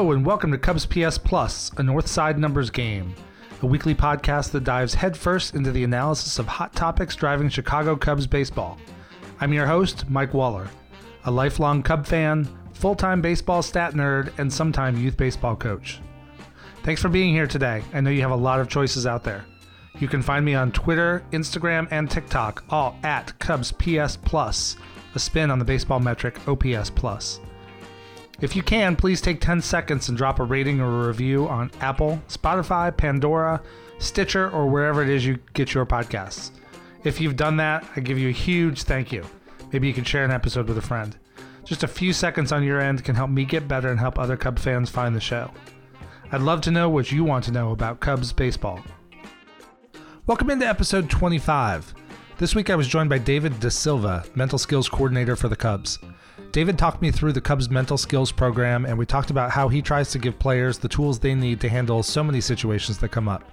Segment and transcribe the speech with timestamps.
[0.00, 3.14] Hello, and welcome to Cubs PS Plus, a Northside numbers game,
[3.60, 8.26] a weekly podcast that dives headfirst into the analysis of hot topics driving Chicago Cubs
[8.26, 8.78] baseball.
[9.42, 10.68] I'm your host, Mike Waller,
[11.26, 16.00] a lifelong Cub fan, full time baseball stat nerd, and sometime youth baseball coach.
[16.82, 17.82] Thanks for being here today.
[17.92, 19.44] I know you have a lot of choices out there.
[19.98, 24.78] You can find me on Twitter, Instagram, and TikTok, all at Cubs PS Plus,
[25.14, 27.38] a spin on the baseball metric OPS Plus.
[28.40, 31.70] If you can, please take 10 seconds and drop a rating or a review on
[31.82, 33.60] Apple, Spotify, Pandora,
[33.98, 36.50] Stitcher, or wherever it is you get your podcasts.
[37.04, 39.26] If you've done that, I give you a huge thank you.
[39.72, 41.14] Maybe you can share an episode with a friend.
[41.64, 44.38] Just a few seconds on your end can help me get better and help other
[44.38, 45.50] Cub fans find the show.
[46.32, 48.80] I'd love to know what you want to know about Cubs baseball.
[50.26, 51.94] Welcome into episode 25.
[52.38, 55.98] This week I was joined by David Da Silva, mental skills coordinator for the Cubs.
[56.52, 59.80] David talked me through the Cubs mental skills program, and we talked about how he
[59.80, 63.28] tries to give players the tools they need to handle so many situations that come
[63.28, 63.44] up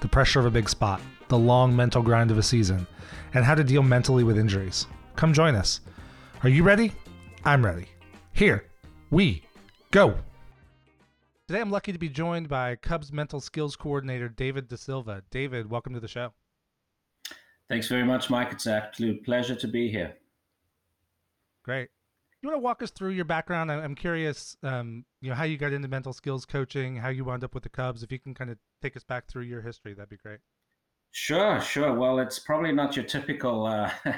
[0.00, 2.86] the pressure of a big spot, the long mental grind of a season,
[3.32, 4.86] and how to deal mentally with injuries.
[5.16, 5.80] Come join us.
[6.42, 6.92] Are you ready?
[7.44, 7.86] I'm ready.
[8.34, 8.66] Here,
[9.10, 9.42] we
[9.90, 10.14] go.
[11.48, 15.22] Today I'm lucky to be joined by Cubs mental skills coordinator David Da Silva.
[15.30, 16.34] David, welcome to the show.
[17.68, 18.52] Thanks very much, Mike.
[18.52, 20.14] It's an absolute pleasure to be here.
[21.64, 21.88] Great
[22.44, 23.72] you want to walk us through your background?
[23.72, 27.42] I'm curious, um, you know, how you got into mental skills coaching, how you wound
[27.42, 28.02] up with the Cubs.
[28.02, 30.40] If you can kind of take us back through your history, that'd be great.
[31.10, 31.94] Sure, sure.
[31.94, 33.90] Well, it's probably not your typical uh,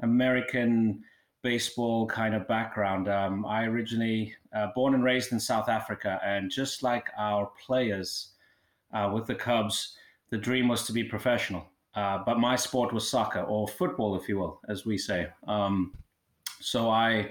[0.00, 1.02] American
[1.42, 3.06] baseball kind of background.
[3.06, 8.30] Um, I originally uh, born and raised in South Africa, and just like our players
[8.94, 9.94] uh, with the Cubs,
[10.30, 11.66] the dream was to be professional.
[11.94, 15.26] Uh, but my sport was soccer or football, if you will, as we say.
[15.46, 15.92] Um,
[16.60, 17.30] so I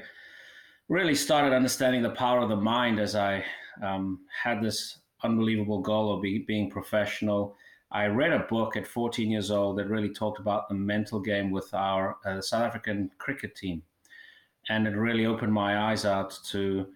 [0.90, 3.44] really started understanding the power of the mind as I
[3.84, 7.56] um, had this unbelievable goal of be, being professional.
[7.92, 11.52] I read a book at 14 years old that really talked about the mental game
[11.52, 13.82] with our uh, South African cricket team,
[14.70, 16.88] and it really opened my eyes out to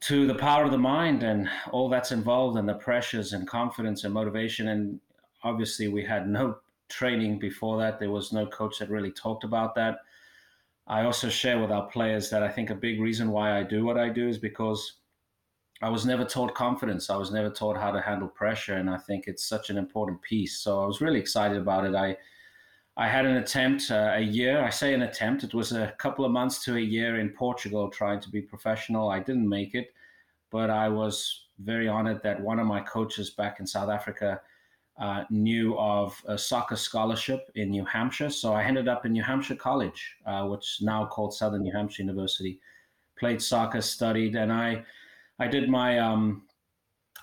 [0.00, 4.04] to the power of the mind and all that's involved and the pressures and confidence
[4.04, 4.68] and motivation.
[4.68, 5.00] And
[5.42, 6.58] obviously, we had no
[6.88, 7.98] training before that.
[7.98, 9.98] There was no coach that really talked about that.
[10.88, 13.84] I also share with our players that I think a big reason why I do
[13.84, 14.94] what I do is because
[15.82, 17.10] I was never taught confidence.
[17.10, 20.22] I was never taught how to handle pressure, and I think it's such an important
[20.22, 20.58] piece.
[20.58, 21.94] So I was really excited about it.
[21.94, 22.16] I
[22.96, 24.60] I had an attempt uh, a year.
[24.60, 25.44] I say an attempt.
[25.44, 29.08] It was a couple of months to a year in Portugal trying to be professional.
[29.10, 29.94] I didn't make it,
[30.50, 34.40] but I was very honored that one of my coaches back in South Africa
[34.98, 38.30] uh, knew of a soccer scholarship in New Hampshire.
[38.30, 42.02] So I ended up in New Hampshire College, uh, which now called Southern New Hampshire
[42.02, 42.60] University.
[43.18, 44.84] Played soccer, studied, and I,
[45.38, 46.42] I did my, um,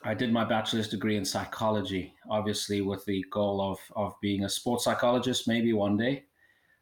[0.04, 2.14] I did my bachelor's degree in psychology.
[2.30, 6.26] Obviously, with the goal of of being a sports psychologist, maybe one day.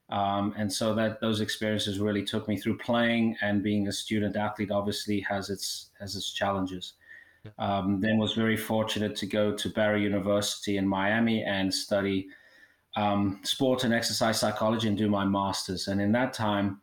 [0.10, 4.36] Um, and so that those experiences really took me through playing and being a student
[4.36, 4.72] athlete.
[4.72, 6.94] Obviously, has its has its challenges.
[7.58, 12.28] Um, then was very fortunate to go to Barry University in Miami and study
[12.96, 15.88] um, sport and exercise psychology and do my master's.
[15.88, 16.82] And in that time,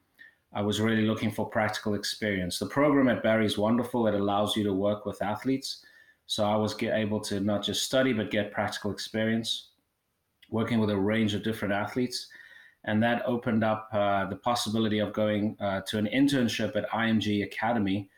[0.53, 2.59] I was really looking for practical experience.
[2.59, 4.07] The program at Barry is wonderful.
[4.07, 5.85] It allows you to work with athletes.
[6.27, 9.69] So I was able to not just study, but get practical experience
[10.51, 12.29] working with a range of different athletes.
[12.85, 17.45] And that opened up uh, the possibility of going uh, to an internship at IMG
[17.45, 18.09] Academy,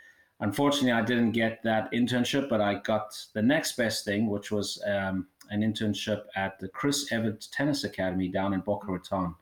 [0.43, 4.83] Unfortunately, I didn't get that internship, but I got the next best thing, which was
[4.85, 9.37] um, an internship at the Chris Evert Tennis Academy down in Boca Raton.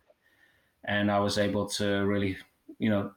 [0.85, 2.37] And I was able to really,
[2.79, 3.13] you know,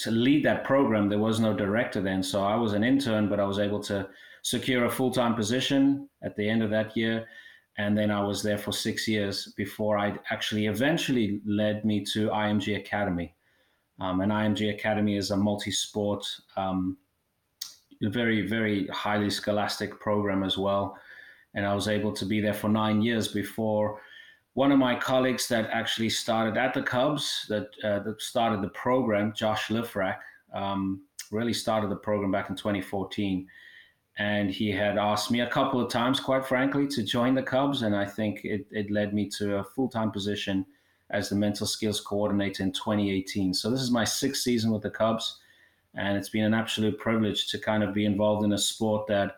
[0.00, 1.08] to lead that program.
[1.08, 2.20] There was no director then.
[2.20, 4.08] So I was an intern, but I was able to
[4.42, 7.28] secure a full time position at the end of that year.
[7.76, 12.28] And then I was there for six years before I actually eventually led me to
[12.30, 13.36] IMG Academy.
[14.00, 16.24] Um, and IMG Academy is a multi-sport,
[16.56, 16.96] um,
[18.02, 20.96] very very highly scholastic program as well.
[21.54, 24.00] And I was able to be there for nine years before
[24.58, 28.70] one of my colleagues that actually started at the Cubs, that uh, that started the
[28.70, 30.18] program, Josh Lifrak,
[30.52, 33.46] um, really started the program back in 2014.
[34.18, 37.82] And he had asked me a couple of times, quite frankly, to join the Cubs.
[37.82, 40.66] And I think it, it led me to a full time position
[41.10, 43.54] as the mental skills coordinator in 2018.
[43.54, 45.38] So this is my sixth season with the Cubs,
[45.94, 49.36] and it's been an absolute privilege to kind of be involved in a sport that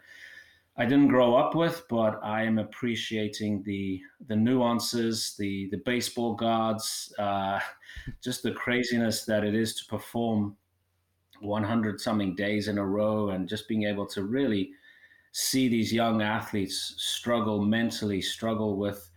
[0.76, 6.34] I didn't grow up with, but I am appreciating the the nuances, the the baseball
[6.34, 7.61] gods, uh,
[8.22, 10.56] just the craziness that it is to perform
[11.40, 14.72] 100 something days in a row and just being able to really
[15.32, 19.09] see these young athletes struggle mentally, struggle with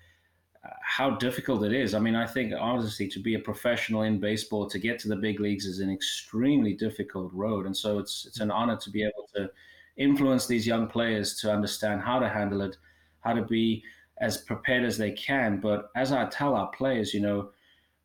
[0.81, 1.93] how difficult it is.
[1.93, 5.15] I mean, I think honestly, to be a professional in baseball, to get to the
[5.15, 7.65] big leagues is an extremely difficult road.
[7.65, 9.49] And so it's, it's an honor to be able to
[9.97, 12.77] influence these young players to understand how to handle it,
[13.19, 13.83] how to be
[14.19, 15.59] as prepared as they can.
[15.59, 17.49] But as I tell our players, you know,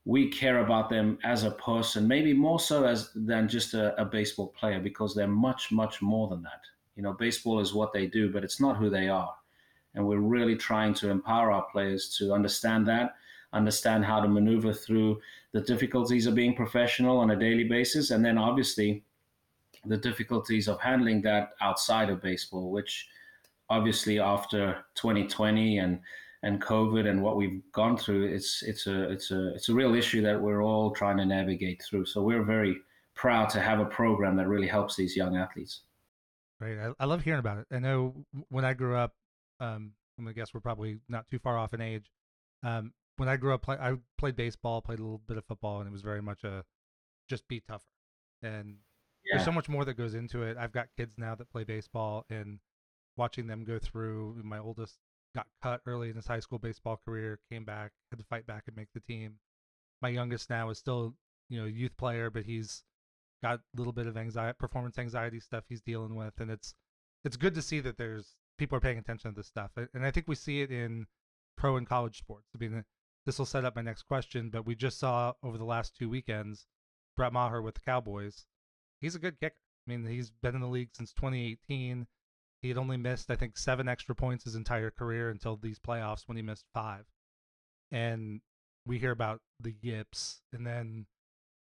[0.04, 4.06] we care about them as a person, maybe more so as than just a, a,
[4.06, 6.62] baseball player, because they're much, much more than that.
[6.96, 9.34] You know, baseball is what they do, but it's not who they are.
[9.98, 13.16] And we're really trying to empower our players to understand that,
[13.52, 18.24] understand how to maneuver through the difficulties of being professional on a daily basis, and
[18.24, 19.02] then obviously
[19.86, 23.08] the difficulties of handling that outside of baseball, which
[23.70, 26.00] obviously after 2020 and
[26.44, 29.96] and COVID and what we've gone through, it's it's a it's a it's a real
[29.96, 32.06] issue that we're all trying to navigate through.
[32.06, 32.76] So we're very
[33.14, 35.80] proud to have a program that really helps these young athletes.
[36.60, 37.66] Right, I, I love hearing about it.
[37.72, 38.14] I know
[38.48, 39.14] when I grew up,
[39.60, 42.10] um, I'm gonna guess we're probably not too far off in age.
[42.62, 45.80] Um, when I grew up, play, I played baseball, played a little bit of football,
[45.80, 46.64] and it was very much a
[47.28, 47.84] just be tougher.
[48.42, 48.76] And
[49.24, 49.36] yeah.
[49.36, 50.56] there's so much more that goes into it.
[50.56, 52.58] I've got kids now that play baseball, and
[53.16, 54.40] watching them go through.
[54.42, 54.98] My oldest
[55.34, 58.64] got cut early in his high school baseball career, came back, had to fight back
[58.66, 59.34] and make the team.
[60.00, 61.14] My youngest now is still,
[61.48, 62.84] you know, a youth player, but he's
[63.42, 66.74] got a little bit of anxiety, performance anxiety stuff he's dealing with, and it's
[67.24, 70.10] it's good to see that there's people are paying attention to this stuff, and I
[70.10, 71.06] think we see it in
[71.56, 72.48] pro and college sports.
[72.54, 72.82] I mean, uh,
[73.26, 76.08] this will set up my next question, but we just saw over the last two
[76.08, 76.66] weekends
[77.16, 78.46] Brett Maher with the Cowboys.
[79.00, 79.56] He's a good kicker.
[79.86, 82.06] I mean, he's been in the league since 2018.
[82.60, 86.26] He had only missed, I think, seven extra points his entire career until these playoffs
[86.26, 87.04] when he missed five.
[87.90, 88.40] And
[88.86, 91.06] we hear about the yips, and then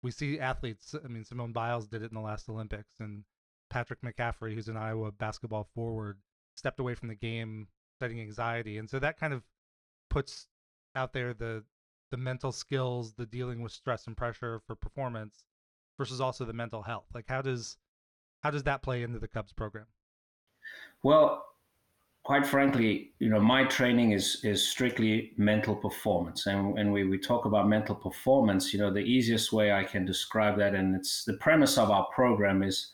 [0.02, 0.94] we see athletes.
[1.04, 3.24] I mean, Simone Biles did it in the last Olympics, and
[3.70, 6.20] Patrick McCaffery, who's an Iowa basketball forward,
[6.56, 7.68] stepped away from the game,
[7.98, 9.44] studying anxiety, and so that kind of
[10.10, 10.48] puts
[10.96, 11.64] out there the
[12.12, 15.46] the mental skills, the dealing with stress and pressure for performance,
[15.98, 17.08] versus also the mental health.
[17.14, 17.78] Like, how does
[18.44, 19.86] how does that play into the Cubs program?
[21.02, 21.44] Well,
[22.24, 27.18] quite frankly, you know, my training is is strictly mental performance, and when we, we
[27.18, 31.24] talk about mental performance, you know, the easiest way I can describe that, and it's
[31.26, 32.92] the premise of our program is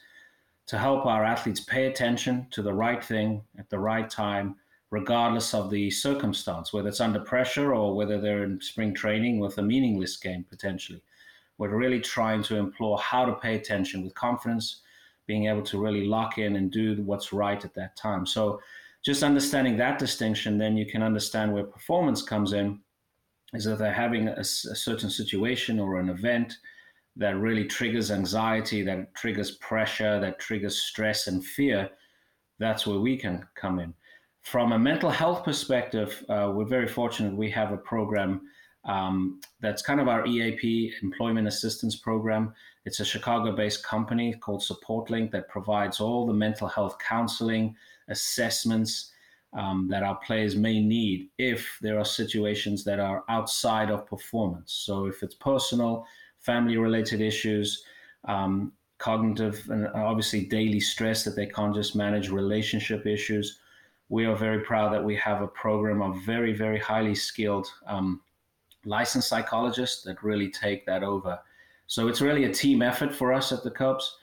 [0.70, 4.56] to help our athletes pay attention to the right thing at the right time,
[4.92, 9.58] regardless of the circumstance, whether it's under pressure or whether they're in spring training with
[9.58, 11.02] a meaningless game potentially.
[11.58, 14.82] We're really trying to implore how to pay attention with confidence
[15.26, 18.28] being able to really lock in and do what's right at that time.
[18.28, 18.62] So
[19.04, 22.80] just understanding that distinction, then you can understand where performance comes in.
[23.54, 26.58] Is that they're having a, a certain situation or an event
[27.16, 31.90] that really triggers anxiety, that triggers pressure, that triggers stress and fear.
[32.60, 33.94] That's where we can come in.
[34.42, 37.36] From a mental health perspective, uh, we're very fortunate.
[37.36, 38.42] We have a program
[38.86, 42.54] um, that's kind of our EAP, Employment Assistance Program.
[42.86, 47.76] It's a Chicago based company called SupportLink that provides all the mental health counseling,
[48.08, 49.12] assessments
[49.54, 54.74] um, that our players may need if there are situations that are outside of performance.
[54.86, 56.06] So, if it's personal,
[56.40, 57.84] family related issues,
[58.26, 63.60] um, cognitive, and obviously daily stress that they can't just manage, relationship issues,
[64.10, 68.22] we are very proud that we have a program of very, very highly skilled um,
[68.86, 71.40] licensed psychologists that really take that over.
[71.88, 74.18] So it's really a team effort for us at the Cubs.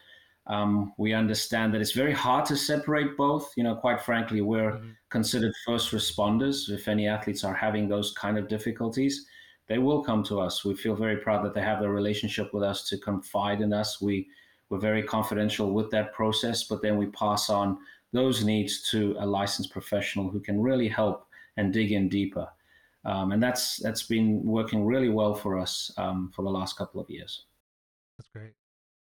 [0.49, 3.52] Um, we understand that it's very hard to separate both.
[3.56, 4.90] You know, quite frankly, we're mm-hmm.
[5.11, 6.68] considered first responders.
[6.68, 9.26] If any athletes are having those kind of difficulties,
[9.68, 10.64] they will come to us.
[10.64, 14.00] We feel very proud that they have a relationship with us to confide in us.
[14.00, 14.28] We
[14.68, 17.78] we're very confidential with that process, but then we pass on
[18.12, 22.49] those needs to a licensed professional who can really help and dig in deeper.
[23.04, 27.00] Um, and that's that's been working really well for us um, for the last couple
[27.00, 27.44] of years.
[28.18, 28.54] That's great.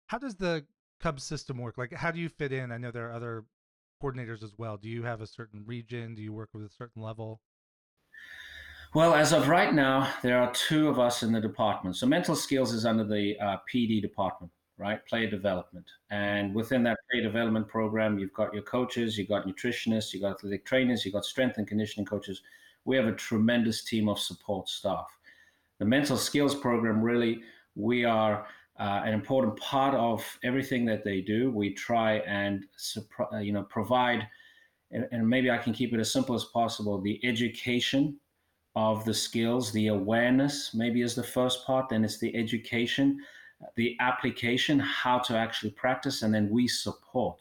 [0.06, 0.66] How does the
[1.00, 1.78] Cubs system work?
[1.78, 2.70] Like, how do you fit in?
[2.70, 3.44] I know there are other
[4.02, 4.76] coordinators as well.
[4.76, 6.14] Do you have a certain region?
[6.14, 7.40] Do you work with a certain level?
[8.94, 11.96] Well, as of right now, there are two of us in the department.
[11.96, 15.04] So mental skills is under the uh, PD department, right?
[15.06, 15.84] Player development.
[16.10, 20.36] And within that player development program, you've got your coaches, you've got nutritionists, you've got
[20.36, 22.40] athletic trainers, you've got strength and conditioning coaches
[22.84, 25.06] we have a tremendous team of support staff.
[25.78, 27.42] The mental skills program really,
[27.74, 28.46] we are
[28.78, 31.50] uh, an important part of everything that they do.
[31.50, 32.64] We try and
[33.32, 34.26] uh, you know provide,
[34.90, 37.00] and, and maybe I can keep it as simple as possible.
[37.00, 38.18] The education
[38.76, 41.88] of the skills, the awareness maybe is the first part.
[41.88, 43.20] Then it's the education.
[43.76, 47.38] the application, how to actually practice, and then we support.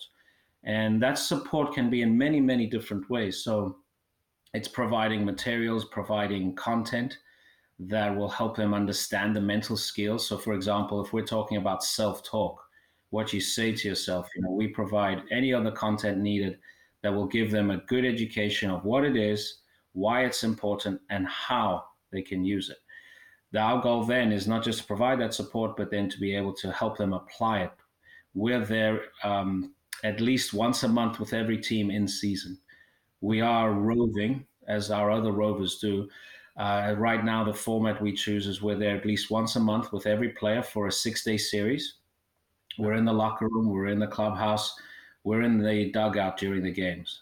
[0.64, 3.44] And that support can be in many, many different ways.
[3.44, 3.78] So
[4.54, 7.18] it's providing materials, providing content
[7.80, 10.28] that will help them understand the mental skills.
[10.28, 12.64] So, for example, if we're talking about self talk,
[13.10, 16.60] what you say to yourself, you know, we provide any other content needed
[17.02, 19.60] that will give them a good education of what it is,
[19.94, 22.78] why it's important, and how they can use it.
[23.52, 26.36] The, our goal then is not just to provide that support, but then to be
[26.36, 27.72] able to help them apply it.
[28.34, 32.58] We're there um, at least once a month with every team in season.
[33.22, 36.10] We are roving, as our other rovers do.
[36.58, 39.92] Uh, right now, the format we choose is we're there at least once a month
[39.92, 41.96] with every player for a six day series.
[42.78, 44.74] We're in the locker room, we're in the clubhouse,
[45.24, 47.22] we're in the dugout during the games.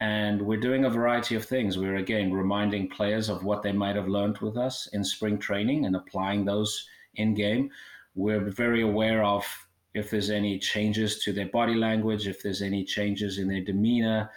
[0.00, 1.76] And we're doing a variety of things.
[1.76, 5.84] We're again reminding players of what they might have learned with us in spring training
[5.84, 7.70] and applying those in game.
[8.14, 9.44] We're very aware of
[9.92, 14.30] if there's any changes to their body language, if there's any changes in their demeanor,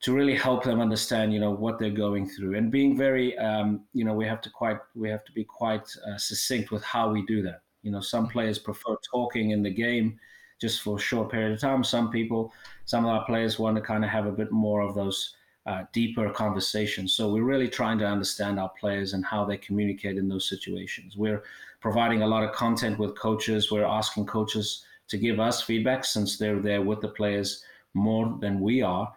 [0.00, 3.84] to really help them understand, you know, what they're going through, and being very, um,
[3.92, 7.10] you know, we have to quite, we have to be quite uh, succinct with how
[7.10, 7.60] we do that.
[7.82, 10.18] You know, some players prefer talking in the game
[10.60, 11.84] just for a short period of time.
[11.84, 12.52] Some people,
[12.84, 15.34] some of our players want to kind of have a bit more of those
[15.66, 17.12] uh, deeper conversations.
[17.12, 21.16] So we're really trying to understand our players and how they communicate in those situations.
[21.16, 21.42] We're
[21.80, 23.70] providing a lot of content with coaches.
[23.70, 28.60] We're asking coaches to give us feedback since they're there with the players more than
[28.60, 29.12] we are.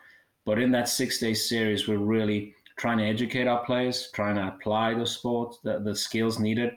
[0.45, 4.47] But in that six day series, we're really trying to educate our players, trying to
[4.47, 6.71] apply the sport, the, the skills needed.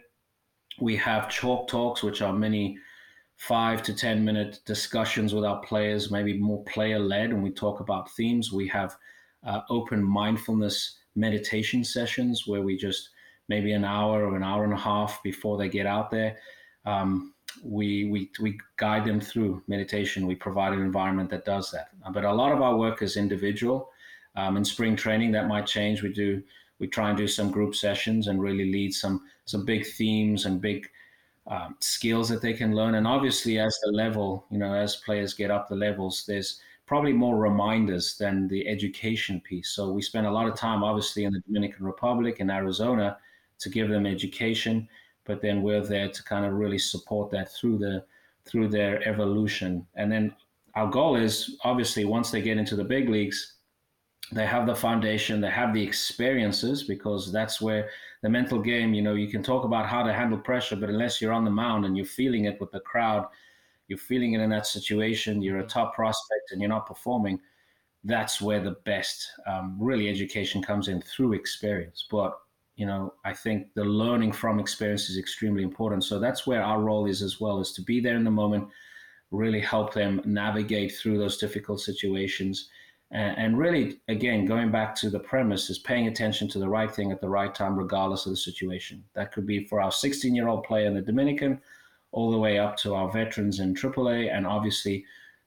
[0.81, 2.79] We have chalk talks, which are many
[3.49, 7.81] five to 10 minute discussions with our players, maybe more player led, and we talk
[7.81, 8.53] about themes.
[8.53, 8.97] We have
[9.45, 13.11] uh, open mindfulness meditation sessions where we just
[13.49, 16.37] maybe an hour or an hour and a half before they get out there.
[16.87, 17.35] Um,
[17.65, 20.29] we, we, we guide them through meditation.
[20.29, 21.89] We provide an environment that does that.
[22.13, 23.91] But a lot of our work is individual.
[24.37, 26.01] Um, in spring training, that might change.
[26.03, 26.43] We do
[26.79, 30.61] we try and do some group sessions and really lead some some big themes and
[30.61, 30.89] big
[31.47, 32.95] um, skills that they can learn.
[32.95, 37.13] And obviously, as the level, you know, as players get up the levels, there's probably
[37.13, 39.71] more reminders than the education piece.
[39.71, 43.17] So we spend a lot of time, obviously, in the Dominican Republic and Arizona
[43.59, 44.89] to give them education,
[45.25, 48.05] but then we're there to kind of really support that through the
[48.45, 49.87] through their evolution.
[49.95, 50.35] And then
[50.75, 53.55] our goal is obviously once they get into the big leagues,
[54.33, 57.91] they have the foundation, they have the experiences because that's where
[58.23, 61.21] the mental game, you know, you can talk about how to handle pressure, but unless
[61.21, 63.27] you're on the mound and you're feeling it with the crowd,
[63.89, 67.39] you're feeling it in that situation, you're a top prospect and you're not performing,
[68.05, 72.07] that's where the best um, really education comes in through experience.
[72.11, 72.39] But,
[72.77, 76.05] you know, I think the learning from experience is extremely important.
[76.05, 78.69] So that's where our role is as well, is to be there in the moment,
[79.31, 82.71] really help them navigate through those difficult situations
[83.13, 86.91] and, and really, again, going back to the premise is paying attention to the right
[86.91, 89.05] thing at the right time, regardless of the situation.
[89.15, 91.61] That could be for our 16 year old player in the Dominican,
[92.11, 95.05] all the way up to our veterans in AAA, and obviously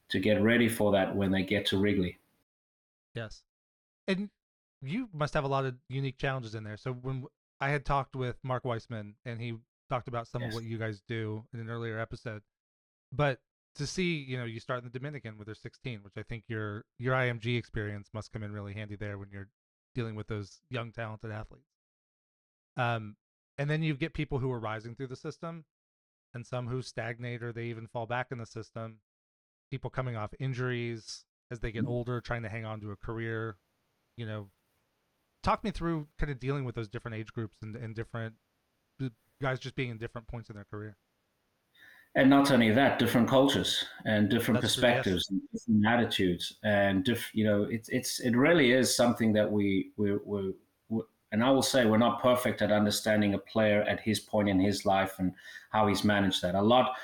[0.10, 2.20] to get ready for that when they get to Wrigley.
[3.16, 3.42] Yes.
[4.08, 4.30] And
[4.84, 6.78] you must have a lot of unique challenges in there.
[6.78, 7.26] So when
[7.60, 9.56] I had talked with Mark Weissman and he
[9.90, 10.52] talked about some yes.
[10.52, 12.44] of what you guys do in an earlier episode,
[13.12, 13.40] but
[13.75, 16.46] to see, you know, you start in the Dominican with their 16, which I think
[16.48, 19.50] your your IMG experience must come in really handy there when you're
[19.94, 21.70] dealing with those young talented athletes.
[22.77, 23.15] Um,
[23.58, 25.65] and then you get people who are rising through the system,
[26.34, 29.00] and some who stagnate or they even fall back in the system.
[29.72, 31.91] People coming off injuries as they get mm-hmm.
[31.91, 33.58] older, trying to hang on to a career.
[34.17, 34.50] You know,
[35.44, 38.36] talk me through kind of dealing with those different age groups and, and different
[39.41, 40.96] guys just being in different points in their career
[42.16, 47.30] and not only that, different cultures and different That's perspectives and different attitudes, and diff,
[47.34, 50.54] you know, it's it's it really is something that we we we
[51.32, 54.58] and I will say we're not perfect at understanding a player at his point in
[54.58, 55.34] his life and
[55.72, 56.56] how he's managed that.
[56.56, 56.96] A lot,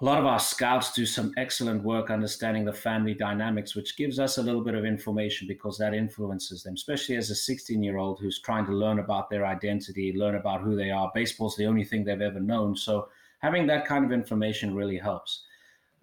[0.00, 4.18] a lot of our scouts do some excellent work understanding the family dynamics, which gives
[4.18, 7.98] us a little bit of information because that influences them, especially as a 16 year
[7.98, 11.12] old who's trying to learn about their identity, learn about who they are.
[11.14, 13.08] Baseball's the only thing they've ever known, so
[13.42, 15.44] having that kind of information really helps.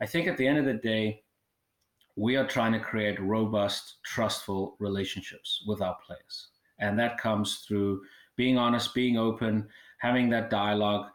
[0.01, 1.24] I think at the end of the day,
[2.15, 6.50] we are trying to create robust, trustful relationships with our players.
[6.79, 8.01] And that comes through
[8.36, 9.67] being honest, being open,
[10.00, 11.08] having that dialogue,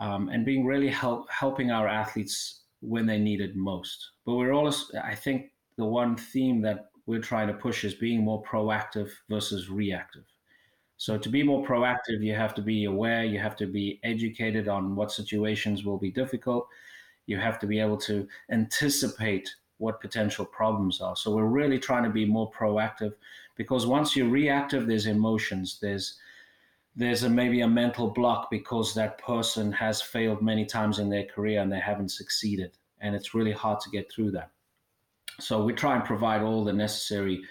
[0.00, 4.10] um, and being really help, helping our athletes when they need it most.
[4.24, 8.24] But we're always, I think, the one theme that we're trying to push is being
[8.24, 10.24] more proactive versus reactive.
[10.96, 14.68] So to be more proactive, you have to be aware, you have to be educated
[14.68, 16.68] on what situations will be difficult.
[17.26, 21.16] You have to be able to anticipate what potential problems are.
[21.16, 23.14] So we're really trying to be more proactive
[23.56, 26.18] because once you're reactive, there's emotions, there's
[26.96, 31.24] there's a, maybe a mental block because that person has failed many times in their
[31.24, 32.70] career and they haven't succeeded,
[33.00, 34.50] and it's really hard to get through that.
[35.40, 37.42] So we try and provide all the necessary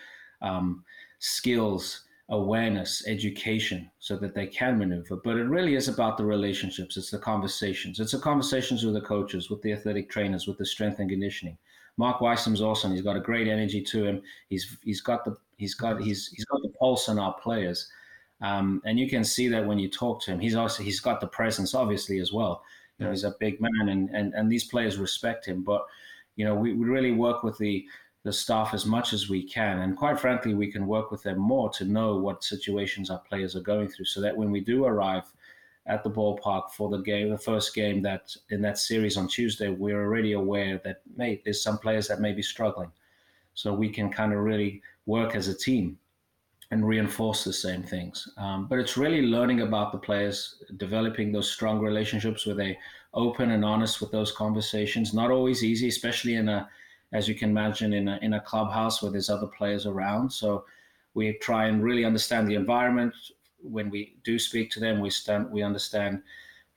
[0.41, 0.85] um,
[1.19, 5.17] skills awareness, education, so that they can maneuver.
[5.23, 6.97] But it really is about the relationships.
[6.97, 7.99] It's the conversations.
[7.99, 11.57] It's the conversations with the coaches, with the athletic trainers, with the strength and conditioning.
[11.97, 12.91] Mark Weissman's awesome.
[12.91, 14.21] He's got a great energy to him.
[14.49, 17.87] He's he's got the he's got he's he's got the pulse on our players,
[18.41, 20.39] um, and you can see that when you talk to him.
[20.39, 22.63] He's also he's got the presence, obviously, as well.
[22.97, 25.63] You know, he's a big man, and and and these players respect him.
[25.63, 25.85] But
[26.35, 27.85] you know, we, we really work with the
[28.23, 29.79] the staff as much as we can.
[29.79, 33.55] And quite frankly, we can work with them more to know what situations our players
[33.55, 35.23] are going through so that when we do arrive
[35.85, 39.69] at the ballpark for the game, the first game that in that series on Tuesday,
[39.69, 42.91] we're already aware that, mate, there's some players that may be struggling.
[43.53, 45.97] So we can kind of really work as a team
[46.71, 48.27] and reinforce the same things.
[48.37, 52.79] Um, but it's really learning about the players, developing those strong relationships where they
[53.13, 55.13] open and honest with those conversations.
[55.13, 56.69] Not always easy, especially in a
[57.13, 60.31] as you can imagine, in a, in a clubhouse where there's other players around.
[60.31, 60.65] So
[61.13, 63.13] we try and really understand the environment.
[63.61, 66.23] When we do speak to them, we stand, we understand,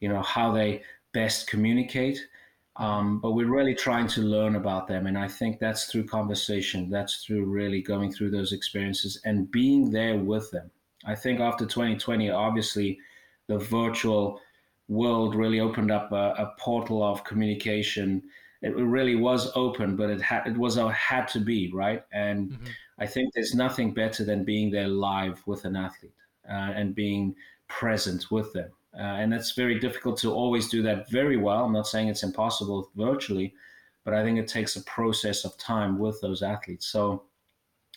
[0.01, 2.21] you know, how they best communicate.
[2.77, 6.91] Um, but we're really trying to learn about them, and I think that's through conversation.
[6.91, 10.71] That's through really going through those experiences and being there with them.
[11.07, 12.99] I think after 2020, obviously,
[13.47, 14.41] the virtual
[14.89, 18.23] world really opened up a, a portal of communication
[18.67, 22.03] it really was open, but it had it was a had to be right.
[22.13, 22.67] And mm-hmm.
[22.99, 26.15] I think there's nothing better than being there live with an athlete
[26.49, 27.35] uh, and being
[27.69, 28.71] present with them.
[28.99, 31.65] Uh, and it's very difficult to always do that very well.
[31.65, 33.55] I'm not saying it's impossible virtually,
[34.05, 36.87] but I think it takes a process of time with those athletes.
[36.87, 37.25] So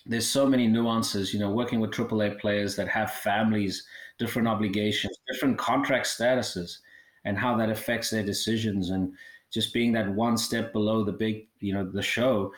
[0.05, 3.85] there's so many nuances, you know, working with AAA players that have families,
[4.17, 6.79] different obligations, different contract statuses,
[7.23, 8.89] and how that affects their decisions.
[8.89, 9.13] And
[9.51, 12.51] just being that one step below the big, you know, the show,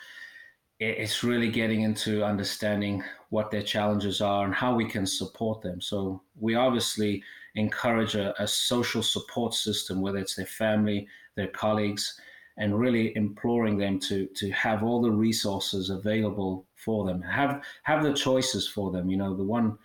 [0.80, 5.80] it's really getting into understanding what their challenges are and how we can support them.
[5.80, 7.23] So we obviously
[7.56, 12.19] encourage a, a social support system, whether it's their family, their colleagues,
[12.58, 18.04] and really imploring them to to have all the resources available for them, have have
[18.04, 19.10] the choices for them.
[19.10, 19.77] You know, the one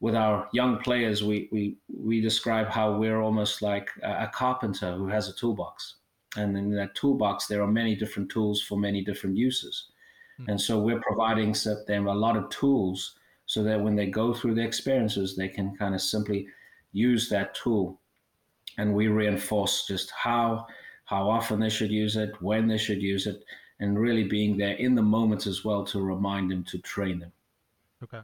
[0.00, 4.94] with our young players, we we we describe how we're almost like a, a carpenter
[4.96, 5.96] who has a toolbox
[6.36, 9.86] and in that toolbox, there are many different tools for many different uses.
[10.40, 10.50] Mm-hmm.
[10.50, 11.54] And so we're providing
[11.86, 13.16] them a lot of tools
[13.46, 16.46] so that when they go through the experiences, they can kind of simply
[16.92, 18.00] use that tool.
[18.78, 20.66] And we reinforce just how
[21.04, 23.42] how often they should use it, when they should use it,
[23.80, 27.32] and really being there in the moment as well to remind them to train them.
[28.04, 28.20] Okay.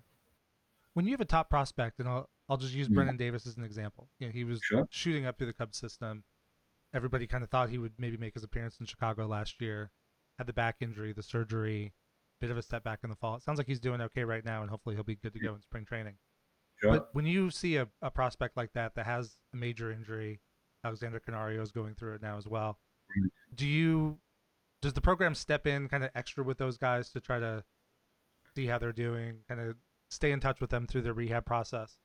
[0.94, 2.94] When you have a top prospect, and I'll I'll just use mm-hmm.
[2.94, 4.06] Brennen Davis as an example.
[4.20, 4.86] You know, he was sure.
[4.90, 6.22] shooting up through the Cubs system
[6.94, 9.90] everybody kind of thought he would maybe make his appearance in Chicago last year.
[10.38, 11.92] Had the back injury, the surgery,
[12.40, 13.36] bit of a step back in the fall.
[13.36, 15.54] It sounds like he's doing okay right now, and hopefully he'll be good to go
[15.54, 16.14] in spring training.
[16.80, 16.92] Sure.
[16.92, 20.40] But when you see a, a prospect like that that has a major injury,
[20.84, 22.78] Alexander Canario is going through it now as well.
[23.54, 24.18] Do you
[24.82, 27.64] does the program step in kind of extra with those guys to try to
[28.54, 29.76] see how they're doing, kind of
[30.10, 31.96] stay in touch with them through their rehab process?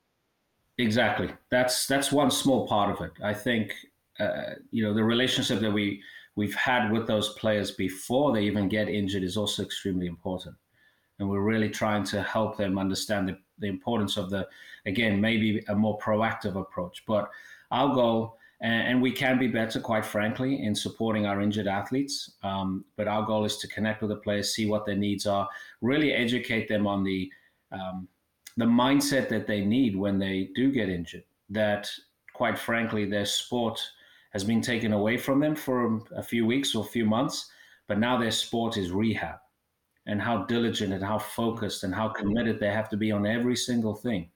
[0.78, 1.30] Exactly.
[1.50, 3.12] That's that's one small part of it.
[3.24, 3.74] I think
[4.22, 6.02] uh, you know the relationship that we
[6.36, 10.56] we've had with those players before they even get injured is also extremely important.
[11.20, 14.48] And we're really trying to help them understand the, the importance of the
[14.86, 17.04] again maybe a more proactive approach.
[17.06, 17.30] But
[17.72, 22.32] our goal and, and we can be better quite frankly in supporting our injured athletes
[22.44, 25.48] um, but our goal is to connect with the players see what their needs are
[25.82, 27.32] really educate them on the
[27.72, 28.08] um,
[28.58, 31.90] the mindset that they need when they do get injured that
[32.34, 33.82] quite frankly their sport
[34.32, 37.50] has been taken away from them for a few weeks or a few months,
[37.88, 39.38] but now their sport is rehab
[40.08, 43.56] and how diligent and how focused and how committed they have to be on every
[43.56, 44.30] single thing.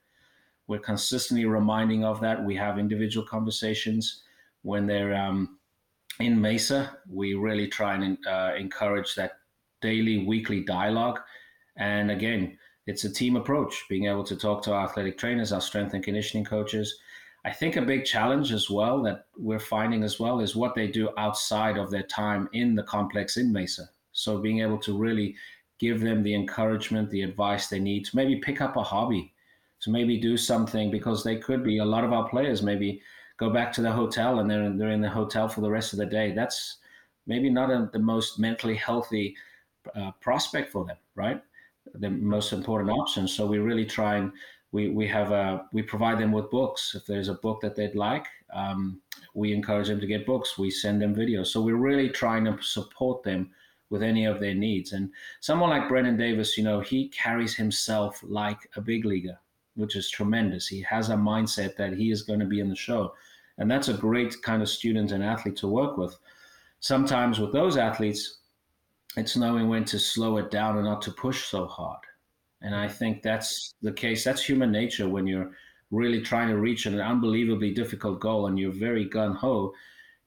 [0.68, 2.44] We're consistently reminding of that.
[2.44, 4.24] We have individual conversations
[4.64, 5.60] when they're um,
[6.20, 6.98] in Mesa.
[7.10, 9.34] We really try and uh, encourage that
[9.82, 11.20] daily, weekly dialogue.
[11.78, 15.62] And again, it's a team approach, being able to talk to our athletic trainers, our
[15.62, 17.00] strength and conditioning coaches,
[17.46, 20.88] I think a big challenge as well that we're finding as well is what they
[20.88, 23.90] do outside of their time in the complex in Mesa.
[24.12, 25.36] So being able to really
[25.80, 29.34] give them the encouragement, the advice they need to maybe pick up a hobby.
[29.82, 33.02] to maybe do something because they could be a lot of our players maybe
[33.38, 36.00] go back to the hotel and they're they're in the hotel for the rest of
[36.00, 36.32] the day.
[36.34, 36.78] That's
[37.28, 39.36] maybe not a, the most mentally healthy
[39.96, 41.42] uh, prospect for them, right?
[41.94, 43.28] The most important option.
[43.28, 44.32] So we really try and
[44.76, 46.96] we we have a we provide them with books.
[46.96, 49.02] If there's a book that they'd like, um,
[49.34, 50.58] we encourage them to get books.
[50.58, 51.48] We send them videos.
[51.48, 53.52] So we're really trying to support them
[53.90, 54.94] with any of their needs.
[54.94, 55.12] And
[55.42, 59.40] someone like Brennen Davis, you know, he carries himself like a big leaguer
[59.76, 60.68] which is tremendous.
[60.68, 63.14] He has a mindset that he is going to be in the show.
[63.58, 66.18] And that's a great kind of student and athlete to work with.
[66.80, 68.40] Sometimes with those athletes,
[69.18, 72.00] it's knowing when to slow it down and not to push so hard.
[72.66, 74.24] And I think that's the case.
[74.24, 75.52] That's human nature when you're
[75.92, 79.72] really trying to reach an unbelievably difficult goal and you're very gun ho.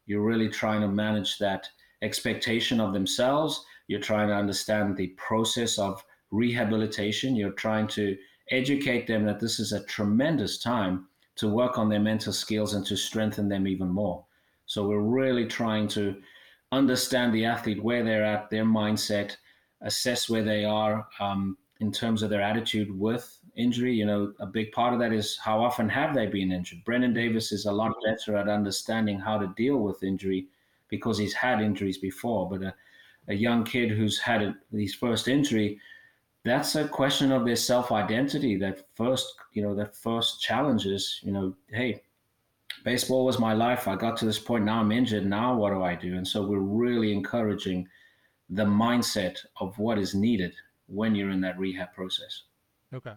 [0.07, 1.68] You're really trying to manage that
[2.01, 3.64] expectation of themselves.
[3.88, 7.35] You're trying to understand the process of rehabilitation.
[7.35, 8.16] You're trying to
[8.53, 12.87] educate them that this is a tremendous time to work on their mental skills and
[12.87, 14.24] to strengthen them even more.
[14.66, 16.22] So we're really trying to
[16.70, 19.37] understand the athlete where they're at, their mindset,
[19.81, 23.95] assess where they are um, in terms of their attitude with injury.
[23.95, 26.85] You know, a big part of that is how often have they been injured.
[26.85, 28.11] Brennen Davis is a lot mm-hmm.
[28.11, 30.47] better at understanding how to deal with injury
[30.88, 32.49] because he's had injuries before.
[32.49, 32.75] But a,
[33.29, 35.81] a young kid who's had a, his first injury
[36.45, 41.33] that's a question of their self-identity that first you know that first challenge is you
[41.33, 42.01] know hey
[42.85, 45.83] baseball was my life i got to this point now i'm injured now what do
[45.83, 47.87] i do and so we're really encouraging
[48.51, 50.53] the mindset of what is needed
[50.88, 52.42] when you're in that rehab process
[52.92, 53.14] okay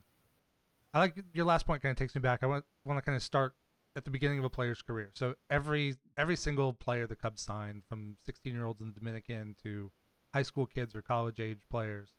[0.93, 3.15] i like your last point kind of takes me back i want, want to kind
[3.15, 3.53] of start
[3.95, 7.84] at the beginning of a player's career so every every single player the cubs signed
[7.88, 9.91] from 16 year olds in the dominican to
[10.34, 12.10] high school kids or college age players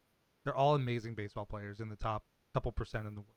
[0.44, 3.36] they're all amazing baseball players in the top couple percent in the world.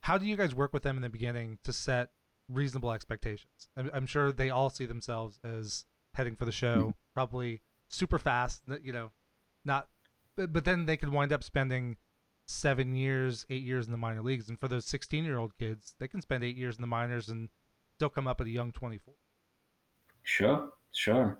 [0.00, 2.10] How do you guys work with them in the beginning to set
[2.48, 3.68] reasonable expectations?
[3.76, 6.90] I'm, I'm sure they all see themselves as heading for the show, mm-hmm.
[7.14, 8.62] probably super fast.
[8.82, 9.10] You know,
[9.64, 9.88] not,
[10.36, 11.96] but, but then they could wind up spending
[12.46, 15.94] seven years, eight years in the minor leagues, and for those 16 year old kids,
[15.98, 17.48] they can spend eight years in the minors and
[17.96, 19.14] still come up at a young 24.
[20.22, 21.38] Sure, sure.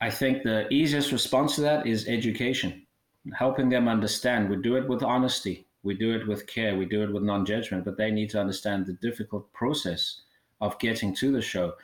[0.00, 2.86] I think the easiest response to that is education
[3.34, 4.50] helping them understand.
[4.50, 7.46] We do it with honesty, we do it with care, we do it with non
[7.46, 10.22] judgment, but they need to understand the difficult process
[10.60, 11.74] of getting to the show.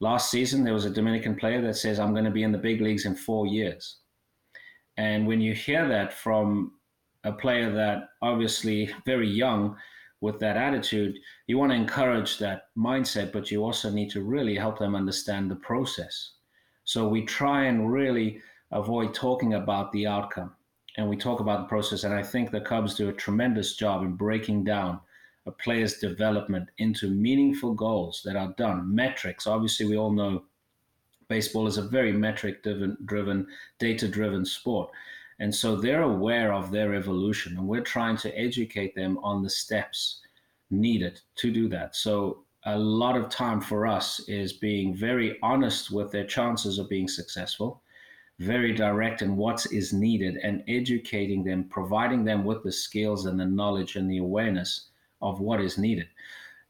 [0.00, 2.58] Last season, there was a Dominican player that says, I'm going to be in the
[2.58, 3.96] big leagues in four years.
[4.96, 6.72] And when you hear that from
[7.24, 9.76] a player that obviously very young
[10.20, 14.56] with that attitude, you want to encourage that mindset, but you also need to really
[14.56, 16.32] help them understand the process.
[16.84, 20.54] So we try and really avoid talking about the outcome
[20.96, 22.04] and we talk about the process.
[22.04, 25.00] And I think the Cubs do a tremendous job in breaking down
[25.46, 28.94] a player's development into meaningful goals that are done.
[28.94, 30.44] Metrics, obviously, we all know
[31.28, 32.64] baseball is a very metric
[33.04, 33.46] driven,
[33.78, 34.90] data driven sport.
[35.38, 39.50] And so they're aware of their evolution, and we're trying to educate them on the
[39.50, 40.20] steps
[40.70, 41.94] needed to do that.
[41.94, 46.88] So a lot of time for us is being very honest with their chances of
[46.88, 47.82] being successful
[48.38, 53.40] very direct in what is needed and educating them, providing them with the skills and
[53.40, 54.88] the knowledge and the awareness
[55.22, 56.06] of what is needed.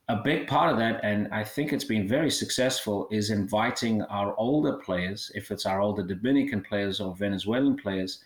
[0.09, 4.37] A big part of that, and I think it's been very successful, is inviting our
[4.39, 8.23] older players, if it's our older Dominican players or Venezuelan players,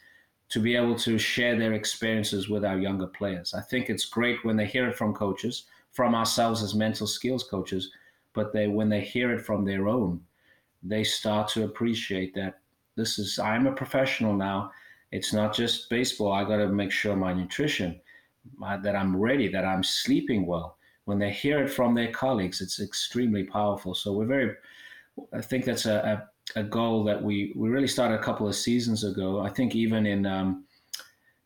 [0.51, 3.55] to be able to share their experiences with our younger players.
[3.55, 7.45] I think it's great when they hear it from coaches, from ourselves as mental skills
[7.45, 7.91] coaches,
[8.35, 10.21] but they when they hear it from their own,
[10.83, 12.61] they start to appreciate that
[12.97, 14.71] this is I'm a professional now.
[15.13, 16.33] It's not just baseball.
[16.33, 18.01] I got to make sure my nutrition,
[18.57, 20.77] my, that I'm ready, that I'm sleeping well.
[21.11, 23.97] When they hear it from their colleagues, it's extremely powerful.
[23.97, 24.55] So we're very.
[25.33, 28.55] I think that's a, a, a goal that we we really started a couple of
[28.55, 29.41] seasons ago.
[29.41, 30.67] I think even in um,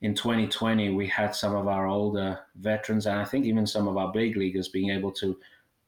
[0.02, 3.96] in 2020 we had some of our older veterans and I think even some of
[3.96, 5.34] our big leaguers being able to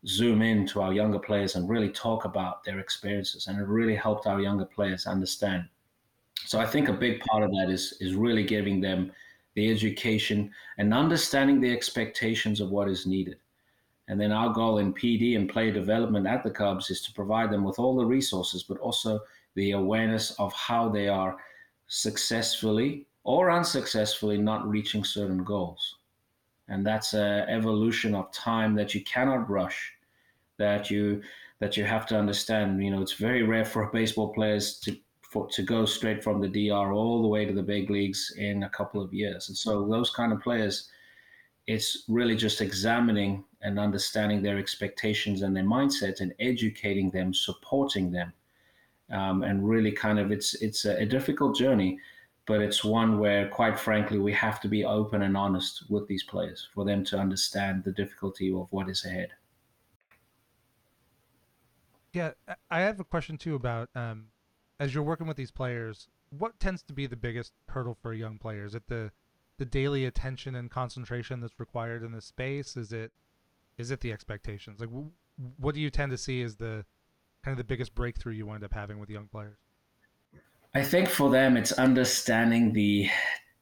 [0.06, 3.46] zoom in to our younger players and really talk about their experiences.
[3.46, 5.64] And it really helped our younger players understand.
[6.46, 9.12] So I think a big part of that is is really giving them
[9.54, 13.36] the education and understanding the expectations of what is needed.
[14.08, 17.50] And then our goal in PD and player development at the Cubs is to provide
[17.50, 19.20] them with all the resources, but also
[19.54, 21.36] the awareness of how they are
[21.88, 25.96] successfully or unsuccessfully not reaching certain goals.
[26.68, 29.92] And that's an evolution of time that you cannot rush
[30.58, 31.22] that you
[31.58, 32.82] that you have to understand.
[32.82, 36.48] You know, it's very rare for baseball players to for, to go straight from the
[36.48, 39.48] DR all the way to the big leagues in a couple of years.
[39.48, 40.88] And so those kind of players,
[41.66, 48.12] it's really just examining and understanding their expectations and their mindset and educating them, supporting
[48.12, 48.32] them.
[49.10, 51.98] Um, and really kind of it's it's a, a difficult journey,
[52.46, 56.22] but it's one where quite frankly we have to be open and honest with these
[56.24, 59.30] players for them to understand the difficulty of what is ahead.
[62.12, 62.32] Yeah,
[62.70, 64.28] I have a question too about um,
[64.80, 68.38] as you're working with these players, what tends to be the biggest hurdle for young
[68.38, 68.64] player?
[68.64, 69.10] Is it the
[69.58, 72.76] the daily attention and concentration that's required in this space?
[72.76, 73.12] Is it
[73.78, 74.80] is it the expectations?
[74.80, 74.90] Like,
[75.58, 76.84] what do you tend to see as the
[77.44, 79.58] kind of the biggest breakthrough you wind up having with young players?
[80.74, 83.08] I think for them, it's understanding the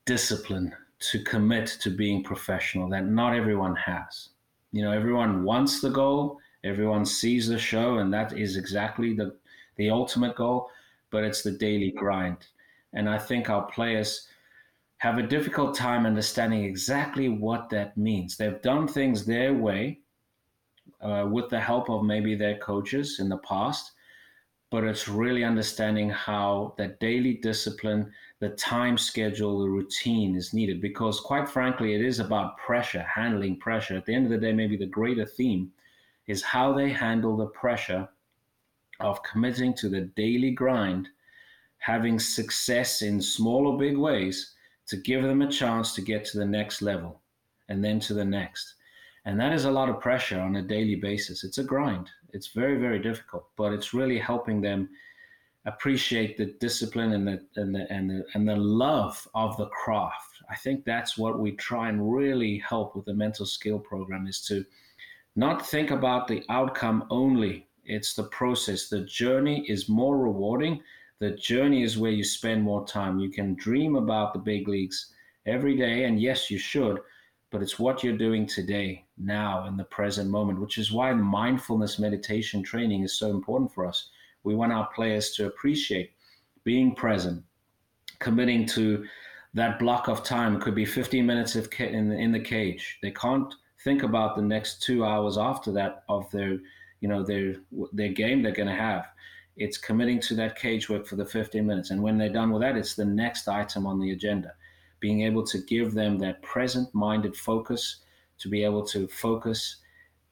[0.04, 4.30] discipline to commit to being professional that not everyone has.
[4.72, 9.36] You know, everyone wants the goal, everyone sees the show, and that is exactly the
[9.76, 10.70] the ultimate goal.
[11.10, 12.38] But it's the daily grind,
[12.92, 14.26] and I think our players
[14.98, 18.36] have a difficult time understanding exactly what that means.
[18.36, 20.00] They've done things their way
[21.00, 23.92] uh, with the help of maybe their coaches in the past,
[24.70, 30.80] but it's really understanding how that daily discipline, the time schedule, the routine is needed.
[30.80, 33.96] Because quite frankly, it is about pressure, handling pressure.
[33.96, 35.70] At the end of the day, maybe the greater theme
[36.26, 38.08] is how they handle the pressure
[39.00, 41.08] of committing to the daily grind,
[41.78, 44.54] having success in small or big ways
[44.86, 47.20] to give them a chance to get to the next level
[47.68, 48.74] and then to the next.
[49.24, 51.44] And that is a lot of pressure on a daily basis.
[51.44, 52.10] It's a grind.
[52.32, 54.88] It's very, very difficult, but it's really helping them
[55.66, 60.42] appreciate the discipline and the and the and the and the love of the craft.
[60.50, 64.42] I think that's what we try and really help with the mental skill program is
[64.48, 64.64] to
[65.36, 67.66] not think about the outcome only.
[67.86, 68.88] It's the process.
[68.88, 70.82] The journey is more rewarding
[71.24, 73.18] the journey is where you spend more time.
[73.18, 75.12] You can dream about the big leagues
[75.46, 77.00] every day, and yes, you should,
[77.54, 82.00] but it's what you're doing today, now, in the present moment, which is why mindfulness
[82.00, 84.08] meditation training is so important for us.
[84.42, 86.10] We want our players to appreciate
[86.64, 87.44] being present,
[88.18, 89.06] committing to
[89.54, 90.56] that block of time.
[90.56, 92.98] It could be 15 minutes of in, in the cage.
[93.02, 96.58] They can't think about the next two hours after that of their,
[97.00, 97.54] you know, their
[97.92, 99.06] their game they're going to have
[99.56, 101.90] it's committing to that cage work for the 15 minutes.
[101.90, 104.54] And when they're done with that, it's the next item on the agenda.
[105.00, 107.96] Being able to give them that present minded focus,
[108.38, 109.76] to be able to focus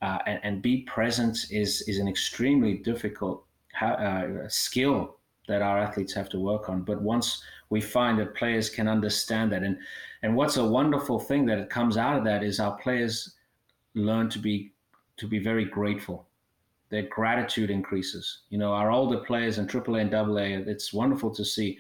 [0.01, 3.45] uh, and, and, be present is, is an extremely difficult
[3.81, 6.83] uh, skill that our athletes have to work on.
[6.83, 9.79] But once we find that players can understand that, and,
[10.23, 13.35] and what's a wonderful thing that it comes out of that is our players
[13.95, 14.73] learn to be
[15.19, 16.27] to be very grateful
[16.93, 18.41] their gratitude increases.
[18.51, 21.79] You know, our older players in AAA and AA, it's wonderful to see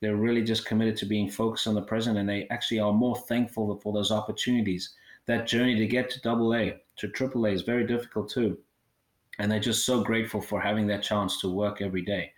[0.00, 3.16] they're really just committed to being focused on the present and they actually are more
[3.16, 4.94] thankful for those opportunities.
[5.26, 8.58] That journey to get to double A, to triple A is very difficult too.
[9.38, 12.32] And they're just so grateful for having that chance to work every day.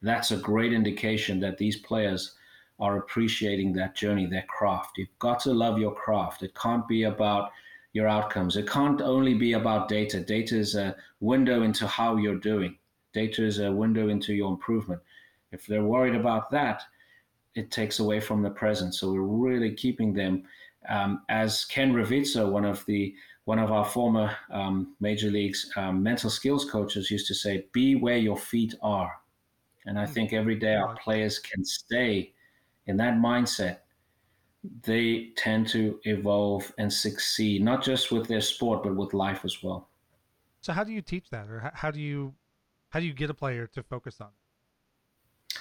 [0.00, 2.36] That's a great indication that these players
[2.80, 4.98] are appreciating that journey, their craft.
[4.98, 6.44] You've got to love your craft.
[6.44, 7.50] It can't be about
[7.92, 8.56] your outcomes.
[8.56, 10.20] It can't only be about data.
[10.20, 12.78] Data is a window into how you're doing.
[13.12, 15.00] Data is a window into your improvement.
[15.50, 16.82] If they're worried about that,
[17.58, 18.94] it takes away from the present.
[18.94, 20.44] So we're really keeping them.
[20.88, 26.02] Um, as Ken Ravizza, one of the one of our former um, major leagues um,
[26.02, 29.12] mental skills coaches, used to say, "Be where your feet are."
[29.86, 30.12] And I hmm.
[30.12, 32.32] think every day our players can stay
[32.86, 33.78] in that mindset
[34.82, 39.62] they tend to evolve and succeed, not just with their sport, but with life as
[39.62, 39.88] well.
[40.60, 42.34] So, how do you teach that, or how do you
[42.90, 44.28] how do you get a player to focus on?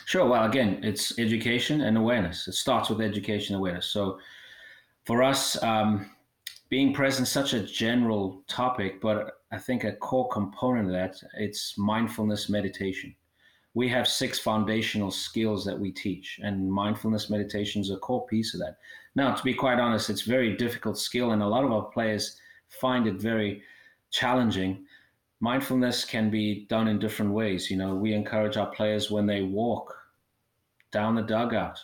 [0.06, 0.28] Sure.
[0.28, 2.48] Well, again, it's education and awareness.
[2.48, 3.88] It starts with education awareness.
[3.88, 4.20] So,
[5.06, 6.12] for us, um,
[6.70, 11.78] being present such a general topic, but I think a core component of that it's
[11.78, 13.16] mindfulness meditation
[13.78, 18.56] we have six foundational skills that we teach, and mindfulness meditation is a core piece
[18.56, 18.78] of that.
[19.16, 21.84] Now, to be quite honest, it's a very difficult skill, and a lot of our
[21.84, 23.62] players find it very
[24.10, 24.84] challenging.
[25.40, 27.70] Mindfulness can be done in different ways.
[27.70, 29.96] You know, we encourage our players when they walk
[30.92, 31.80] down the dugout,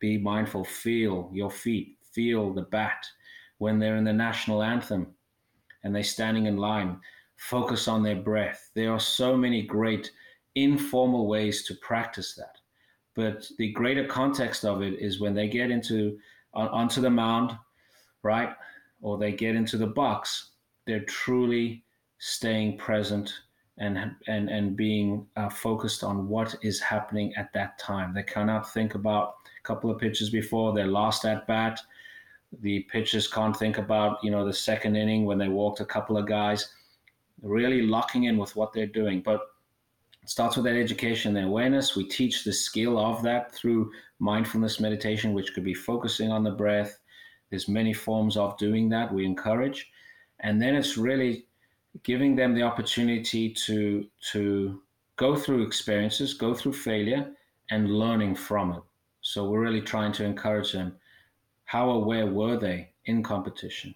[0.00, 3.06] be mindful, feel your feet, feel the bat.
[3.58, 5.14] When they're in the national anthem
[5.84, 6.98] and they're standing in line,
[7.36, 8.70] focus on their breath.
[8.74, 10.10] There are so many great
[10.54, 12.58] informal ways to practice that.
[13.14, 16.18] But the greater context of it is when they get into
[16.54, 17.56] on, onto the mound,
[18.22, 18.54] right,
[19.00, 20.50] or they get into the box,
[20.86, 21.84] they're truly
[22.24, 23.32] staying present
[23.78, 28.14] and and and being uh, focused on what is happening at that time.
[28.14, 31.80] They cannot think about a couple of pitches before their last at bat,
[32.60, 36.16] The pitchers can't think about, you know, the second inning when they walked a couple
[36.16, 36.72] of guys,
[37.42, 39.20] really locking in with what they're doing.
[39.20, 39.40] But
[40.22, 41.96] it starts with that education and awareness.
[41.96, 46.52] We teach the skill of that through mindfulness meditation, which could be focusing on the
[46.52, 47.00] breath.
[47.50, 49.90] There's many forms of doing that we encourage.
[50.38, 51.46] And then it's really
[52.02, 54.82] giving them the opportunity to to
[55.16, 57.32] go through experiences, go through failure,
[57.70, 58.82] and learning from it.
[59.20, 60.96] So we're really trying to encourage them.
[61.64, 63.94] How aware were they in competition,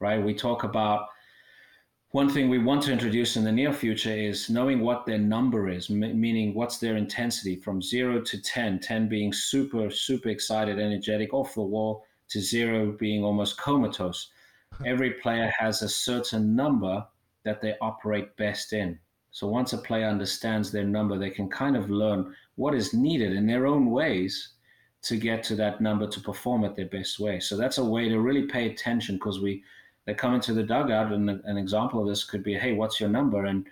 [0.00, 0.22] right?
[0.22, 1.08] We talk about
[2.10, 5.68] one thing we want to introduce in the near future is knowing what their number
[5.68, 10.78] is, m- meaning what's their intensity from zero to 10, 10 being super, super excited,
[10.78, 14.30] energetic, off the wall, to zero being almost comatose.
[14.86, 17.04] Every player has a certain number
[17.46, 18.98] that they operate best in.
[19.30, 23.32] So once a player understands their number, they can kind of learn what is needed
[23.32, 24.50] in their own ways
[25.02, 27.38] to get to that number to perform at their best way.
[27.38, 29.62] So that's a way to really pay attention because we
[30.04, 33.08] they come into the dugout and an example of this could be, hey, what's your
[33.08, 33.44] number?
[33.46, 33.66] And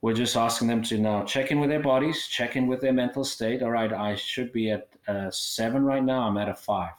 [0.00, 2.92] we're just asking them to now check in with their bodies, check in with their
[2.92, 3.62] mental state.
[3.62, 6.22] All right, I should be at a seven right now.
[6.22, 6.92] I'm at a five.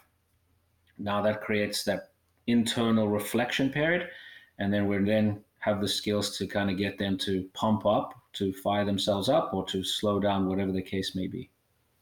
[0.97, 2.11] Now that creates that
[2.47, 4.09] internal reflection period,
[4.59, 8.15] and then we're then have the skills to kind of get them to pump up,
[8.33, 11.49] to fire themselves up, or to slow down, whatever the case may be.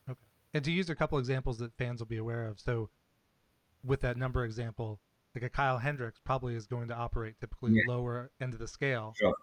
[0.10, 0.20] Okay.
[0.54, 2.60] And to use a couple examples that fans will be aware of.
[2.60, 2.90] So,
[3.84, 5.00] with that number example,
[5.36, 7.82] like a Kyle Hendricks probably is going to operate typically yeah.
[7.88, 9.14] lower end of the scale.
[9.18, 9.34] Sure.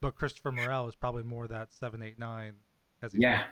[0.00, 2.54] But Christopher Morel is probably more that seven, eight, nine.
[3.02, 3.44] As yeah,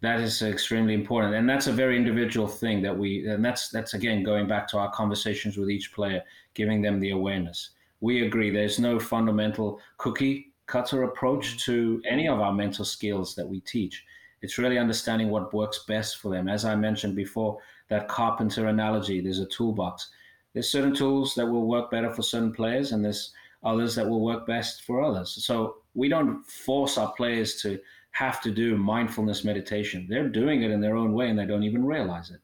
[0.00, 3.26] that is extremely important, and that's a very individual thing that we.
[3.26, 6.22] And that's that's again going back to our conversations with each player,
[6.54, 7.70] giving them the awareness
[8.02, 11.58] we agree there's no fundamental cookie cutter approach mm.
[11.60, 14.04] to any of our mental skills that we teach.
[14.42, 16.48] It's really understanding what works best for them.
[16.48, 20.10] As I mentioned before, that carpenter analogy, there's a toolbox.
[20.52, 24.20] There's certain tools that will work better for certain players, and there's others that will
[24.20, 25.44] work best for others.
[25.44, 27.78] So we don't force our players to
[28.10, 30.06] have to do mindfulness meditation.
[30.08, 32.40] They're doing it in their own way and they don't even realize it.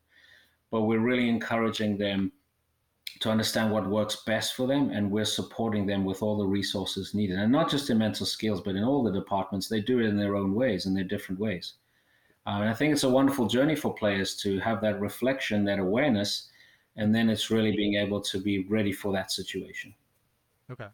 [0.70, 2.32] But we're really encouraging them
[3.20, 7.14] to understand what works best for them, and we're supporting them with all the resources
[7.14, 9.68] needed, and not just in mental skills, but in all the departments.
[9.68, 11.74] They do it in their own ways, in their different ways.
[12.46, 15.78] Um, and I think it's a wonderful journey for players to have that reflection, that
[15.78, 16.48] awareness,
[16.96, 19.94] and then it's really being able to be ready for that situation.
[20.70, 20.88] Okay.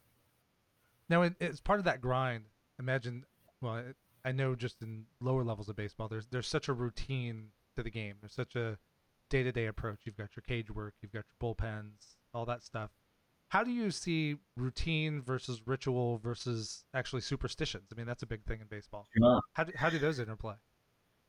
[1.09, 2.45] Now, it, it's part of that grind.
[2.79, 3.25] Imagine,
[3.61, 3.83] well,
[4.25, 7.91] I know just in lower levels of baseball, there's there's such a routine to the
[7.91, 8.17] game.
[8.21, 8.79] There's such a
[9.35, 9.99] day to day approach.
[10.05, 12.91] You've got your cage work, you've got your bullpens, all that stuff.
[13.49, 17.89] How do you see routine versus ritual versus actually superstitions?
[17.93, 19.09] I mean, that's a big thing in baseball.
[19.21, 19.39] Yeah.
[19.55, 20.55] How, do, how do those interplay?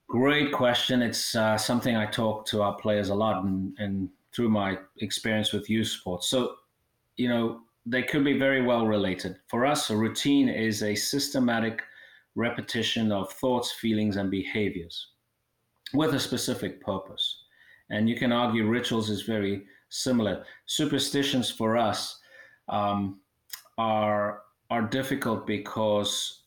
[0.08, 1.02] Great question.
[1.02, 5.52] It's uh, something I talk to our players a lot and, and through my experience
[5.52, 6.28] with youth sports.
[6.28, 6.58] So,
[7.18, 9.38] you know, they could be very well related.
[9.48, 11.82] For us, a routine is a systematic
[12.36, 15.08] repetition of thoughts, feelings, and behaviors
[15.94, 17.45] with a specific purpose.
[17.90, 20.44] And you can argue rituals is very similar.
[20.66, 22.20] Superstitions for us
[22.70, 23.20] um,
[23.78, 26.44] are are difficult because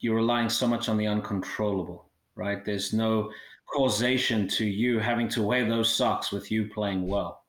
[0.00, 2.64] you're relying so much on the uncontrollable, right?
[2.64, 3.30] There's no
[3.72, 7.44] causation to you having to wear those socks with you playing well,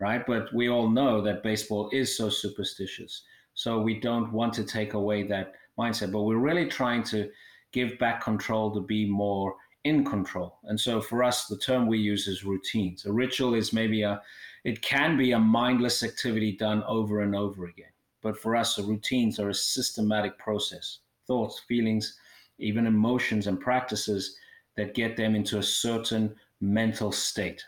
[0.00, 0.26] right?
[0.26, 3.22] But we all know that baseball is so superstitious.
[3.54, 7.30] So we don't want to take away that mindset, but we're really trying to
[7.72, 10.58] give back control to be more in control.
[10.64, 13.06] And so for us, the term we use is routines.
[13.06, 14.20] A ritual is maybe a,
[14.64, 17.92] it can be a mindless activity done over and over again.
[18.20, 22.18] But for us, the routines are a systematic process, thoughts, feelings,
[22.58, 24.36] even emotions and practices
[24.76, 27.62] that get them into a certain mental state.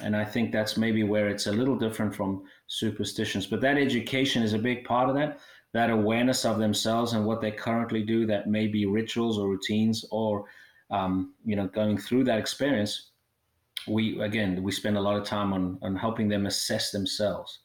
[0.00, 3.46] And I think that's maybe where it's a little different from superstitions.
[3.46, 5.40] But that education is a big part of that.
[5.74, 10.04] That awareness of themselves and what they currently do that may be rituals or routines
[10.10, 10.46] or
[10.94, 13.10] um, you know, going through that experience,
[13.86, 17.58] we again we spend a lot of time on on helping them assess themselves.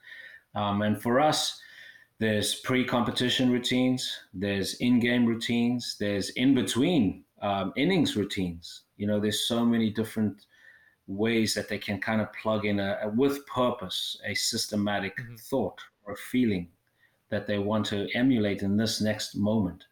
[0.55, 1.61] Um, and for us,
[2.17, 4.01] there's pre-competition routines,
[4.33, 8.81] there's in-game routines, there's in-between um, innings routines.
[8.97, 10.45] You know, there's so many different
[11.07, 15.35] ways that they can kind of plug in a, a with purpose a systematic mm-hmm.
[15.35, 16.67] thought or feeling
[17.29, 19.85] that they want to emulate in this next moment.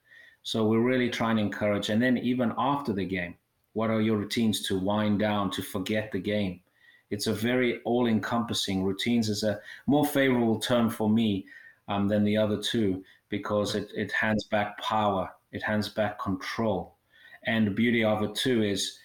[0.48, 1.90] So we're really trying to encourage.
[1.90, 3.36] And then even after the game,
[3.74, 6.62] what are your routines to wind down, to forget the game?
[7.10, 11.46] It's a very all encompassing routines is a more favorable term for me
[11.90, 16.96] um, than the other two because it, it hands back power, it hands back control.
[17.46, 19.00] And the beauty of it too is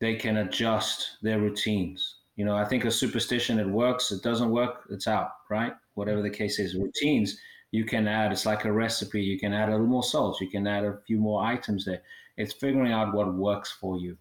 [0.00, 2.20] they can adjust their routines.
[2.36, 5.74] You know, I think a superstition, it works, it doesn't work, it's out, right?
[5.92, 6.74] Whatever the case is.
[6.74, 7.38] Routines,
[7.70, 9.22] you can add, it's like a recipe.
[9.22, 12.02] You can add a little more salt, you can add a few more items there.
[12.36, 14.16] It's figuring out what works for you.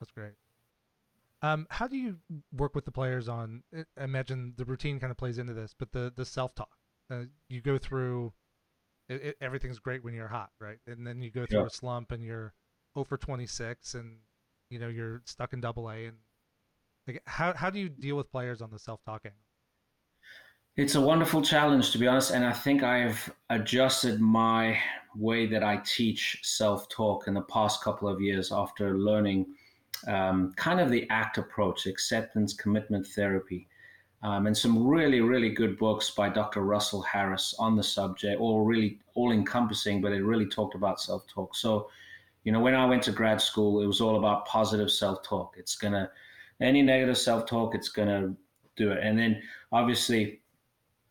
[0.00, 0.32] That's great.
[1.42, 2.16] Um, how do you
[2.56, 3.62] work with the players on?
[3.74, 6.70] I imagine the routine kind of plays into this, but the the self talk.
[7.10, 8.32] Uh, you go through.
[9.08, 10.78] It, it, everything's great when you're hot, right?
[10.86, 12.54] And then you go through a slump and you're
[12.96, 14.16] over 26, and
[14.70, 16.06] you know you're stuck in Double A.
[16.06, 16.16] And
[17.06, 19.32] like, how how do you deal with players on the self talking?
[20.76, 24.78] It's a wonderful challenge, to be honest, and I think I've adjusted my
[25.14, 29.46] way that I teach self talk in the past couple of years after learning
[30.06, 33.68] um, kind of the ACT approach, acceptance commitment therapy.
[34.22, 36.60] Um, and some really, really good books by Dr.
[36.60, 41.26] Russell Harris on the subject, all really all encompassing, but it really talked about self
[41.26, 41.56] talk.
[41.56, 41.88] So,
[42.44, 45.54] you know, when I went to grad school, it was all about positive self talk.
[45.56, 46.10] It's gonna
[46.60, 48.34] any negative self talk, it's gonna
[48.76, 49.02] do it.
[49.02, 50.42] And then obviously,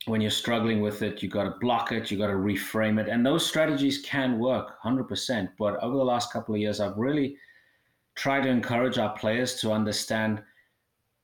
[0.05, 3.09] when you're struggling with it, you got to block it, you got to reframe it,
[3.09, 5.49] and those strategies can work 100%.
[5.57, 7.37] But over the last couple of years, I've really
[8.15, 10.41] tried to encourage our players to understand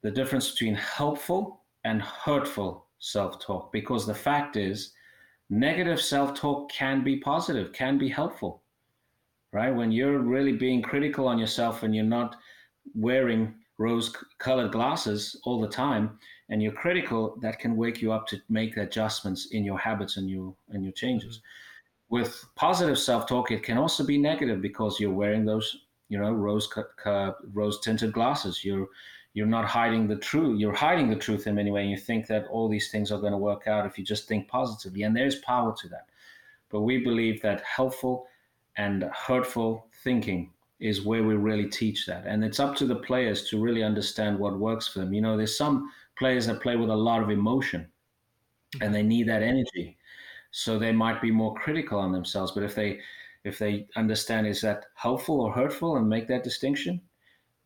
[0.02, 4.94] the difference between helpful and hurtful self talk because the fact is,
[5.50, 8.64] negative self talk can be positive, can be helpful,
[9.54, 9.74] right?
[9.74, 12.36] When you're really being critical on yourself and you're not
[12.96, 16.20] wearing rose colored glasses all the time
[16.50, 20.30] and you're critical that can wake you up to make adjustments in your habits and
[20.30, 21.38] your and your changes.
[21.38, 22.16] Mm-hmm.
[22.18, 25.68] with positive self-talk it can also be negative because you're wearing those
[26.10, 26.68] you know rose
[27.60, 28.64] rose tinted glasses.
[28.66, 28.88] You're
[29.36, 32.48] you're not hiding the truth you're hiding the truth in many ways you think that
[32.54, 35.38] all these things are going to work out if you just think positively and there's
[35.52, 36.08] power to that.
[36.72, 38.16] But we believe that helpful
[38.76, 39.70] and hurtful
[40.04, 40.42] thinking
[40.82, 44.38] is where we really teach that and it's up to the players to really understand
[44.38, 47.30] what works for them you know there's some players that play with a lot of
[47.30, 47.88] emotion
[48.82, 49.98] and they need that energy
[50.52, 53.00] so they might be more critical on themselves but if they
[53.44, 57.02] if they understand is that helpful or hurtful and make that distinction,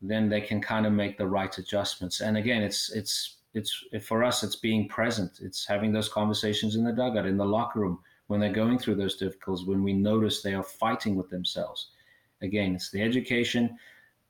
[0.00, 2.20] then they can kind of make the right adjustments.
[2.20, 5.40] And again, it's it's it's for us, it's being present.
[5.40, 8.96] It's having those conversations in the dugout, in the locker room, when they're going through
[8.96, 11.88] those difficulties, when we notice they are fighting with themselves.
[12.42, 13.76] Again, it's the education,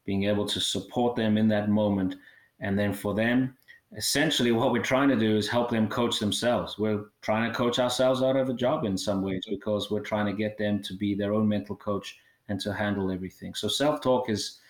[0.05, 2.17] being able to support them in that moment,
[2.61, 3.57] and then for them
[3.97, 6.79] essentially what we're trying to do is help them coach themselves.
[6.79, 10.27] We're trying to coach ourselves out of a job in some ways because we're trying
[10.27, 13.55] to get them to be their own mental coach and to handle everything.
[13.55, 14.61] So self-talk is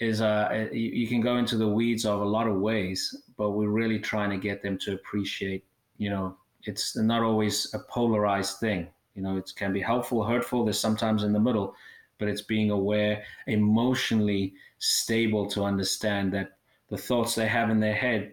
[0.00, 3.70] is uh, you can go into the weeds of a lot of ways, but we're
[3.70, 5.64] really trying to get them to appreciate,
[5.96, 8.86] you know, it's not always a polarized thing.
[9.16, 10.64] You know, it can be helpful, hurtful.
[10.64, 11.74] There's sometimes in the middle,
[12.18, 16.58] but it's being aware, emotionally stable to understand that
[16.88, 18.32] the thoughts they have in their head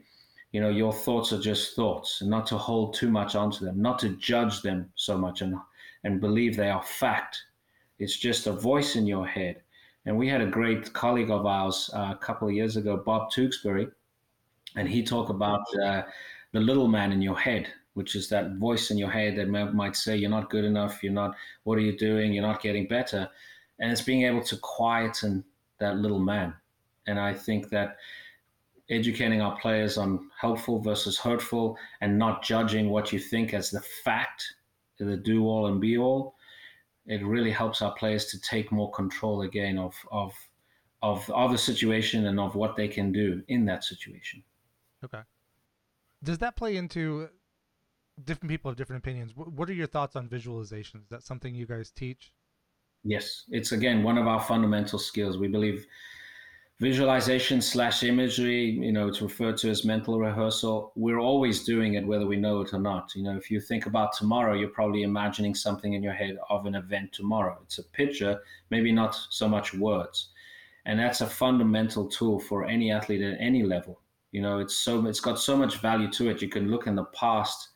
[0.51, 3.81] you know your thoughts are just thoughts and not to hold too much onto them
[3.81, 5.55] not to judge them so much and
[6.05, 7.43] and believe they are fact.
[7.99, 9.61] It's just a voice in your head.
[10.05, 13.31] And we had a great colleague of ours uh, a couple of years ago bob
[13.31, 13.87] tewksbury
[14.75, 16.03] and he talked about uh,
[16.51, 19.95] the little man in your head which is that voice in your head that might
[19.95, 21.01] say you're not good enough.
[21.01, 22.33] You're not what are you doing?
[22.33, 23.29] You're not getting better
[23.79, 25.43] and it's being able to quieten
[25.79, 26.53] that little man
[27.07, 27.97] and i think that
[28.89, 33.81] educating our players on helpful versus hurtful and not judging what you think as the
[33.81, 34.43] fact,
[34.99, 36.35] the do all and be all,
[37.07, 40.33] it really helps our players to take more control again of of
[41.01, 44.41] of, of the situation and of what they can do in that situation.
[45.03, 45.19] Okay.
[46.23, 47.29] Does that play into
[48.23, 49.33] different people have different opinions?
[49.35, 51.01] What are your thoughts on visualization?
[51.01, 52.31] Is that something you guys teach?
[53.07, 55.37] Yes, it's again one of our fundamental skills.
[55.37, 55.85] We believe
[56.81, 60.91] visualization slash imagery you know it's referred to as mental rehearsal.
[60.95, 63.13] We're always doing it whether we know it or not.
[63.15, 66.65] You know if you think about tomorrow you're probably imagining something in your head of
[66.65, 67.59] an event tomorrow.
[67.63, 68.39] It's a picture
[68.71, 70.29] maybe not so much words.
[70.87, 74.01] And that's a fundamental tool for any athlete at any level.
[74.31, 76.41] You know it's so it's got so much value to it.
[76.41, 77.69] You can look in the past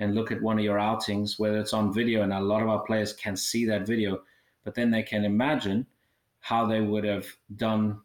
[0.00, 2.68] and look at one of your outings whether it's on video and a lot of
[2.68, 4.20] our players can see that video
[4.66, 5.86] but then they can imagine
[6.40, 8.00] how they would have done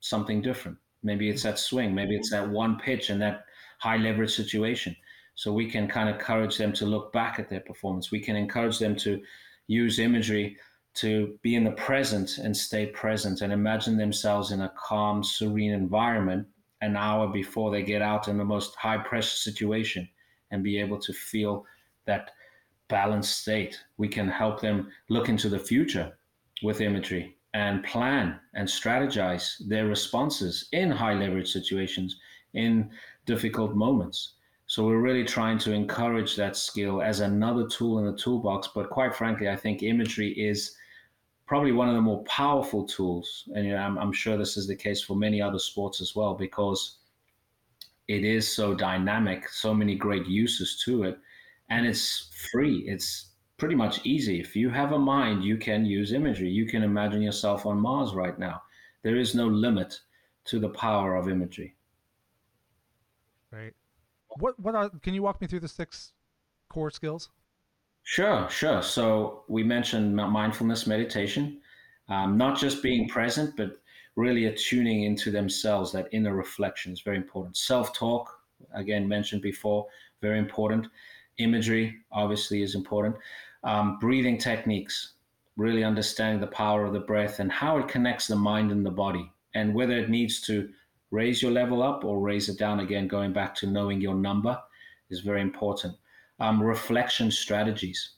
[0.00, 0.76] something different.
[1.02, 3.46] Maybe it's that swing, maybe it's that one pitch and that
[3.78, 4.94] high leverage situation.
[5.36, 8.10] So we can kind of encourage them to look back at their performance.
[8.10, 9.22] We can encourage them to
[9.68, 10.58] use imagery
[10.96, 15.72] to be in the present and stay present and imagine themselves in a calm, serene
[15.72, 16.46] environment
[16.82, 20.06] an hour before they get out in the most high pressure situation
[20.50, 21.64] and be able to feel
[22.04, 22.32] that
[22.92, 23.74] balanced state.
[23.96, 26.12] We can help them look into the future
[26.62, 32.20] with imagery and plan and strategize their responses in high leverage situations
[32.54, 32.90] in
[33.26, 34.34] difficult moments.
[34.66, 38.68] So we're really trying to encourage that skill as another tool in the toolbox.
[38.74, 40.76] But quite frankly, I think imagery is
[41.46, 43.48] probably one of the more powerful tools.
[43.54, 46.14] And you know, I'm, I'm sure this is the case for many other sports as
[46.16, 46.96] well, because
[48.08, 51.18] it is so dynamic, so many great uses to it,
[51.72, 52.84] and it's free.
[52.86, 54.38] It's pretty much easy.
[54.40, 56.50] If you have a mind, you can use imagery.
[56.50, 58.62] You can imagine yourself on Mars right now.
[59.02, 59.98] There is no limit
[60.44, 61.74] to the power of imagery.
[63.50, 63.74] Right.
[64.38, 66.12] What what are can you walk me through the six
[66.68, 67.30] core skills?
[68.02, 68.82] Sure, sure.
[68.82, 71.60] So we mentioned mindfulness meditation,
[72.08, 73.76] um, not just being present, but
[74.16, 75.92] really attuning into themselves.
[75.92, 77.56] That inner reflection is very important.
[77.56, 78.40] Self talk,
[78.74, 79.86] again mentioned before,
[80.20, 80.88] very important.
[81.42, 83.16] Imagery obviously is important
[83.64, 85.14] um, breathing techniques,
[85.56, 88.90] really understanding the power of the breath and how it connects the mind and the
[88.90, 90.68] body, and whether it needs to
[91.10, 94.58] raise your level up or raise it down again, going back to knowing your number
[95.10, 95.94] is very important.
[96.40, 98.14] Um, reflection strategies.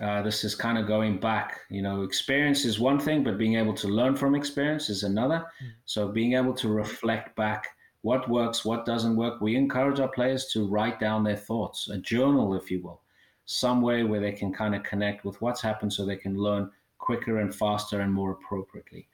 [0.00, 1.60] Uh, this is kind of going back.
[1.68, 5.44] You know, experience is one thing, but being able to learn from experience is another.
[5.62, 5.70] Mm.
[5.86, 7.75] So, being able to reflect back
[8.06, 9.40] what works, what doesn't work.
[9.40, 13.00] We encourage our players to write down their thoughts, a journal, if you will
[13.46, 16.70] some way where they can kind of connect with what's happened so they can learn
[16.98, 19.08] quicker and faster and more appropriately.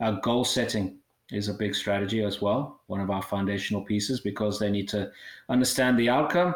[0.00, 0.98] Uh, goal setting
[1.32, 5.10] is a big strategy as well, one of our foundational pieces, because they need to
[5.48, 6.54] understand the outcome,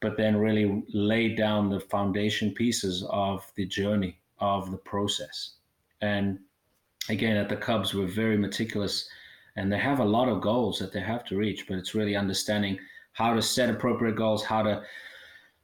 [0.00, 5.54] but then really lay down the foundation pieces of the journey of the process.
[6.00, 6.38] And
[7.08, 9.08] again, at the Cubs, we're very meticulous
[9.56, 12.16] and they have a lot of goals that they have to reach, but it's really
[12.16, 12.78] understanding
[13.12, 14.82] how to set appropriate goals, how to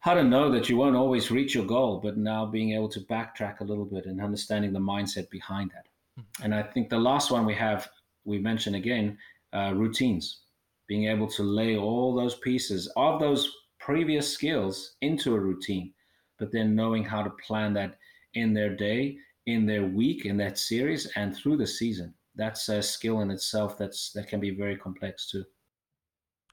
[0.01, 3.01] how to know that you won't always reach your goal, but now being able to
[3.01, 5.87] backtrack a little bit and understanding the mindset behind that.
[6.19, 6.45] Mm-hmm.
[6.45, 7.87] And I think the last one we have,
[8.25, 9.19] we mentioned again,
[9.53, 10.41] uh, routines,
[10.87, 15.93] being able to lay all those pieces of those previous skills into a routine,
[16.39, 17.99] but then knowing how to plan that
[18.33, 22.15] in their day, in their week, in that series, and through the season.
[22.35, 23.77] That's a skill in itself.
[23.77, 25.45] That's that can be very complex too.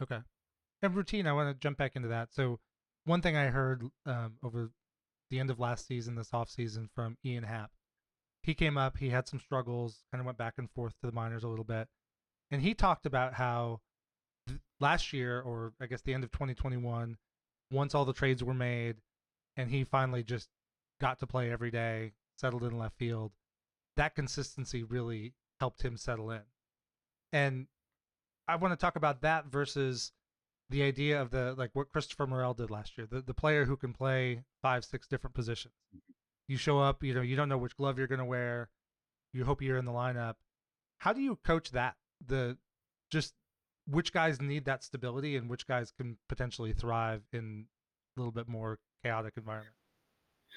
[0.01, 0.19] Okay,
[0.81, 1.27] and routine.
[1.27, 2.29] I want to jump back into that.
[2.33, 2.59] So
[3.05, 4.71] one thing I heard um, over
[5.29, 7.71] the end of last season, this off season, from Ian Happ.
[8.43, 11.11] He came up, he had some struggles, kind of went back and forth to the
[11.11, 11.87] minors a little bit,
[12.49, 13.81] and he talked about how
[14.47, 17.17] th- last year, or I guess the end of 2021,
[17.71, 18.97] once all the trades were made,
[19.57, 20.47] and he finally just
[21.01, 23.31] got to play every day, settled in left field.
[23.97, 26.41] That consistency really helped him settle in,
[27.31, 27.67] and
[28.47, 30.11] I want to talk about that versus
[30.69, 33.77] the idea of the like what Christopher Morel did last year, the the player who
[33.77, 35.73] can play five, six different positions.
[35.95, 36.13] Mm-hmm.
[36.47, 38.69] You show up, you know, you don't know which glove you're going to wear.
[39.33, 40.35] You hope you're in the lineup.
[40.99, 41.95] How do you coach that?
[42.25, 42.57] The
[43.11, 43.33] just
[43.85, 47.65] which guys need that stability and which guys can potentially thrive in
[48.15, 49.75] a little bit more chaotic environment.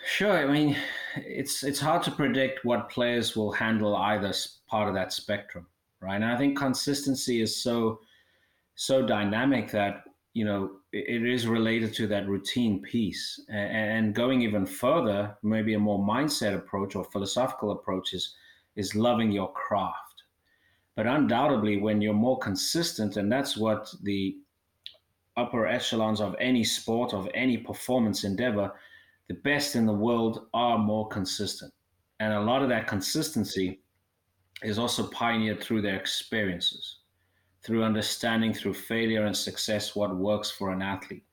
[0.05, 0.32] Sure.
[0.38, 0.76] I mean,
[1.16, 4.32] it's it's hard to predict what players will handle either
[4.66, 5.66] part of that spectrum,
[6.01, 6.16] right?
[6.16, 8.01] And I think consistency is so
[8.74, 14.66] so dynamic that you know it is related to that routine piece and going even
[14.66, 18.34] further maybe a more mindset approach or philosophical approach is
[18.76, 20.24] is loving your craft
[20.97, 24.36] but undoubtedly when you're more consistent and that's what the
[25.36, 28.72] upper echelons of any sport of any performance endeavor
[29.30, 31.72] the best in the world are more consistent
[32.18, 33.80] and a lot of that consistency
[34.62, 37.00] is also pioneered through their experiences
[37.62, 41.24] through understanding through failure and success what works for an athlete.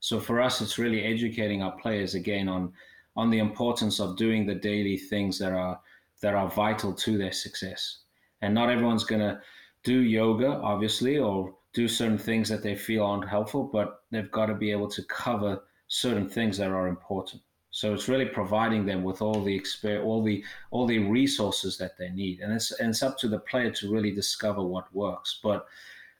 [0.00, 2.72] So for us, it's really educating our players again on
[3.16, 5.80] on the importance of doing the daily things that are
[6.22, 8.00] that are vital to their success.
[8.42, 9.40] And not everyone's going to
[9.84, 14.46] do yoga, obviously, or do certain things that they feel aren't helpful, but they've got
[14.46, 17.42] to be able to cover certain things that are important.
[17.72, 21.98] So it's really providing them with all the experience, all the all the resources that
[21.98, 25.38] they need, and it's and it's up to the player to really discover what works.
[25.42, 25.66] But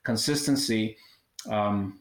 [0.02, 0.96] consistency,
[1.48, 2.00] um,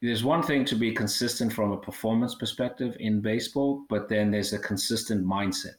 [0.00, 4.54] there's one thing to be consistent from a performance perspective in baseball, but then there's
[4.54, 5.76] a consistent mindset,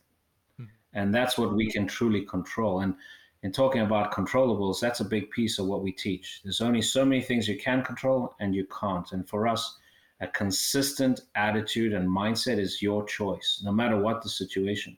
[0.59, 0.65] mm-hmm.
[0.93, 2.82] and that's what we can truly control.
[2.82, 2.93] And
[3.41, 6.41] in talking about controllables, that's a big piece of what we teach.
[6.43, 9.80] There's only so many things you can control and you can't, and for us
[10.22, 14.95] a consistent attitude and mindset is your choice, no matter what the situation.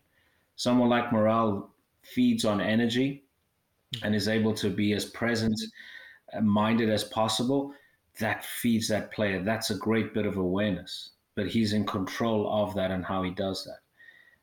[0.55, 1.69] Someone like Morel
[2.01, 3.24] feeds on energy
[4.03, 5.59] and is able to be as present
[6.41, 7.74] minded as possible.
[8.19, 9.41] That feeds that player.
[9.41, 13.32] That's a great bit of awareness, but he's in control of that and how he
[13.32, 13.80] does that.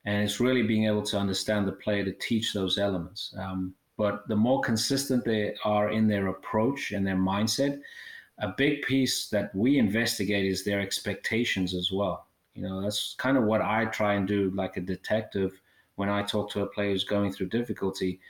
[0.07, 3.35] And it's really being able to understand the player to teach those elements.
[3.39, 7.81] Um, but the more consistent they are in their approach and their mindset,
[8.41, 12.27] a big piece that we investigate is their expectations as well.
[12.55, 15.61] You know, that's kind of what I try and do, like a detective,
[15.97, 18.21] when I talk to a player who's going through difficulty.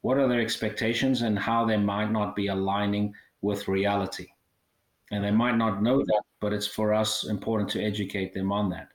[0.00, 4.28] What are their expectations and how they might not be aligning with reality?
[5.10, 8.70] And they might not know that, but it's for us important to educate them on
[8.70, 8.88] that.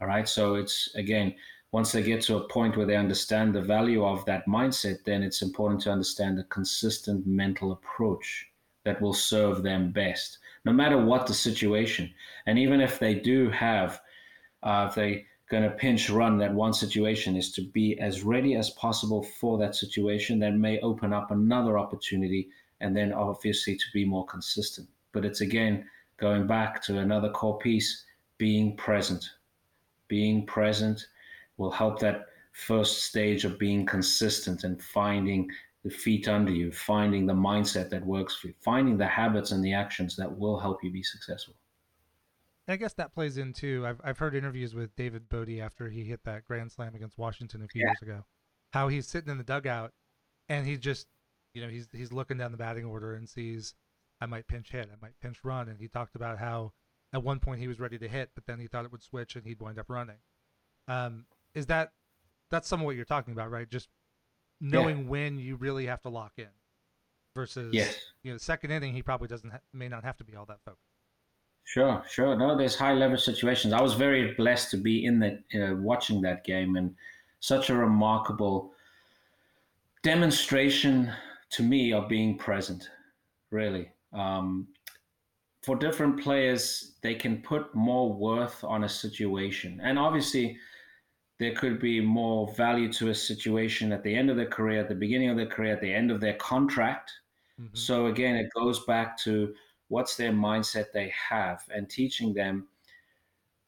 [0.00, 0.28] All right.
[0.28, 1.34] So it's again,
[1.72, 5.22] once they get to a point where they understand the value of that mindset, then
[5.22, 8.46] it's important to understand a consistent mental approach
[8.86, 12.10] that will serve them best, no matter what the situation.
[12.46, 14.00] And even if they do have,
[14.62, 18.56] uh, if they going to pinch run that one situation is to be as ready
[18.56, 22.48] as possible for that situation that may open up another opportunity
[22.80, 25.84] and then obviously to be more consistent but it's again
[26.18, 28.04] going back to another core piece
[28.38, 29.24] being present
[30.08, 31.06] being present
[31.58, 35.48] will help that first stage of being consistent and finding
[35.86, 39.64] the feet under you, finding the mindset that works for you, finding the habits and
[39.64, 41.54] the actions that will help you be successful.
[42.66, 46.24] I guess that plays into I've I've heard interviews with David Bote after he hit
[46.24, 47.90] that grand slam against Washington a few yeah.
[47.90, 48.24] years ago.
[48.72, 49.92] How he's sitting in the dugout
[50.48, 51.06] and he just
[51.54, 53.74] you know, he's he's looking down the batting order and sees
[54.20, 56.72] I might pinch hit, I might pinch run and he talked about how
[57.12, 59.36] at one point he was ready to hit, but then he thought it would switch
[59.36, 60.18] and he'd wind up running.
[60.88, 61.92] Um, is that
[62.50, 63.70] that's some of what you're talking about, right?
[63.70, 63.88] Just
[64.60, 65.08] knowing yeah.
[65.08, 66.48] when you really have to lock in
[67.34, 67.96] versus yes.
[68.22, 70.58] you know, second inning he probably doesn't ha- may not have to be all that
[70.64, 70.82] focused.
[71.64, 72.36] Sure, sure.
[72.36, 73.74] No, there's high level situations.
[73.74, 76.94] I was very blessed to be in that, uh, watching that game, and
[77.40, 78.72] such a remarkable
[80.02, 81.12] demonstration
[81.50, 82.88] to me of being present.
[83.50, 84.68] Really, um,
[85.62, 90.56] for different players, they can put more worth on a situation, and obviously,
[91.38, 94.88] there could be more value to a situation at the end of their career, at
[94.88, 97.12] the beginning of their career, at the end of their contract.
[97.60, 97.76] Mm-hmm.
[97.76, 99.54] So again, it goes back to
[99.88, 102.66] what's their mindset they have and teaching them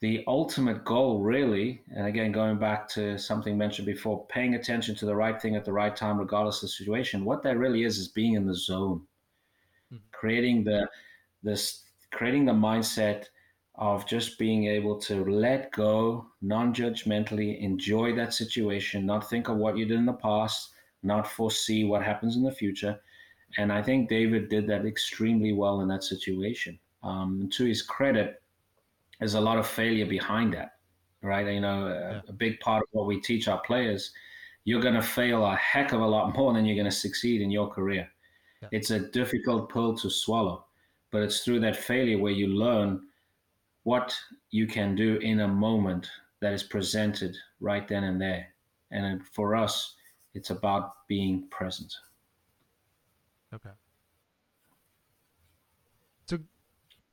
[0.01, 5.07] the ultimate goal really and again going back to something mentioned before paying attention to
[5.07, 7.99] the right thing at the right time regardless of the situation what that really is
[7.99, 9.01] is being in the zone
[9.93, 9.97] mm-hmm.
[10.13, 10.89] creating the
[11.43, 13.27] this creating the mindset
[13.79, 19.77] of just being able to let go non-judgmentally enjoy that situation not think of what
[19.77, 20.73] you did in the past
[21.03, 22.99] not foresee what happens in the future
[23.57, 26.79] and I think David did that extremely well in that situation.
[27.03, 28.43] Um, to his credit,
[29.19, 30.73] there's a lot of failure behind that,
[31.23, 31.47] right?
[31.47, 32.21] You know, a, yeah.
[32.29, 34.13] a big part of what we teach our players,
[34.65, 37.41] you're going to fail a heck of a lot more than you're going to succeed
[37.41, 38.09] in your career.
[38.63, 38.69] Yeah.
[38.73, 40.67] It's a difficult pill to swallow,
[41.11, 43.01] but it's through that failure where you learn
[43.89, 44.15] what
[44.51, 46.11] you can do in a moment
[46.43, 48.49] that is presented right then and there.
[48.91, 49.95] And for us,
[50.35, 51.91] it's about being present.
[53.55, 53.71] Okay.
[56.27, 56.39] So,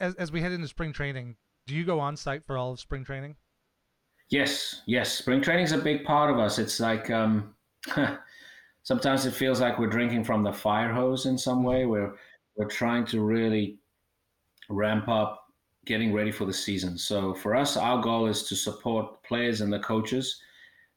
[0.01, 2.79] as as we head into spring training, do you go on site for all of
[2.81, 3.37] spring training?
[4.29, 5.13] Yes, yes.
[5.13, 6.59] Spring training is a big part of us.
[6.59, 7.55] It's like um,
[8.83, 11.85] sometimes it feels like we're drinking from the fire hose in some way.
[11.85, 12.15] We're
[12.57, 13.79] we're trying to really
[14.67, 15.44] ramp up
[15.85, 16.97] getting ready for the season.
[16.97, 20.41] So for us, our goal is to support players and the coaches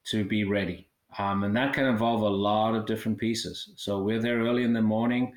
[0.06, 0.88] to be ready.
[1.18, 3.70] Um, and that can involve a lot of different pieces.
[3.76, 5.32] So we're there early in the morning.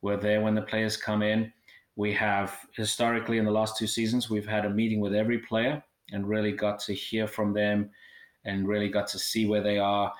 [0.00, 1.52] We're there when the players come in.
[1.96, 5.82] We have historically in the last two seasons, we've had a meeting with every player
[6.12, 7.90] and really got to hear from them
[8.44, 10.12] and really got to see where they are,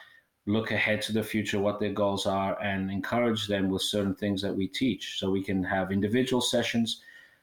[0.47, 4.43] look ahead to the future, what their goals are, and encourage them with certain things
[4.43, 5.19] that we teach.
[5.19, 7.03] So we can have individual sessions.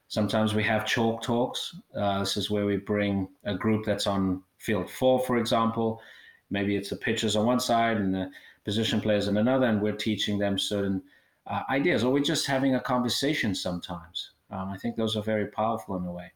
[0.09, 1.75] Sometimes we have chalk talks.
[1.95, 6.01] Uh, this is where we bring a group that's on field four, for example,
[6.49, 8.29] maybe it's the pitchers on one side and the
[8.65, 11.01] position players on another, and we're teaching them certain
[11.45, 14.31] uh, ideas, or we're just having a conversation sometimes.
[14.49, 16.31] Um, I think those are very powerful in a way.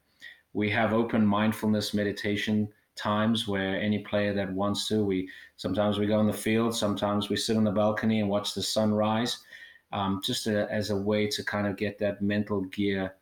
[0.52, 6.06] We have open mindfulness meditation times where any player that wants to, we sometimes we
[6.06, 9.38] go in the field, sometimes we sit on the balcony and watch the sun rise,
[9.92, 13.14] um, just a, as a way to kind of get that mental gear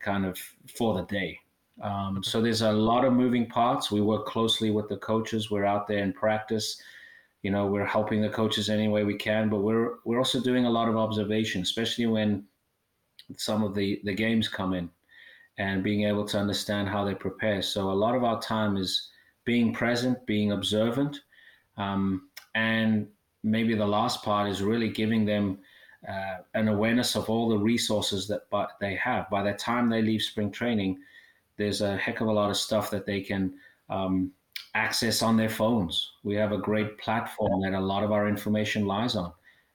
[0.00, 0.38] kind of
[0.76, 1.38] for the day.
[1.82, 3.90] Um, so there's a lot of moving parts.
[3.90, 5.50] We work closely with the coaches.
[5.50, 6.80] We're out there in practice.
[7.42, 10.66] You know, we're helping the coaches any way we can, but we're we're also doing
[10.66, 12.44] a lot of observation, especially when
[13.36, 14.88] some of the the games come in,
[15.58, 17.60] and being able to understand how they prepare.
[17.60, 19.10] So a lot of our time is
[19.44, 21.18] being present, being observant,
[21.76, 23.08] um, and
[23.42, 25.58] maybe the last part is really giving them
[26.08, 28.42] uh, an awareness of all the resources that
[28.80, 29.28] they have.
[29.30, 30.98] By the time they leave spring training
[31.56, 33.54] there's a heck of a lot of stuff that they can
[33.88, 34.32] um,
[34.74, 36.12] access on their phones.
[36.22, 39.32] We have a great platform that a lot of our information lies on.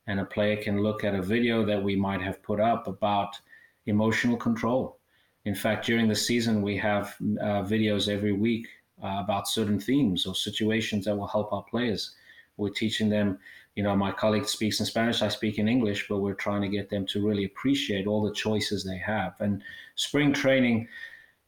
[0.07, 3.39] And a player can look at a video that we might have put up about
[3.86, 4.97] emotional control.
[5.45, 8.67] In fact, during the season, we have uh, videos every week
[9.01, 12.15] uh, about certain themes or situations that will help our players.
[12.57, 13.39] We're teaching them,
[13.80, 16.67] you know, my colleague speaks in Spanish, I speak in English, but we're trying to
[16.77, 19.36] get them to really appreciate all the choices they have.
[19.39, 19.63] And
[19.95, 20.89] spring training,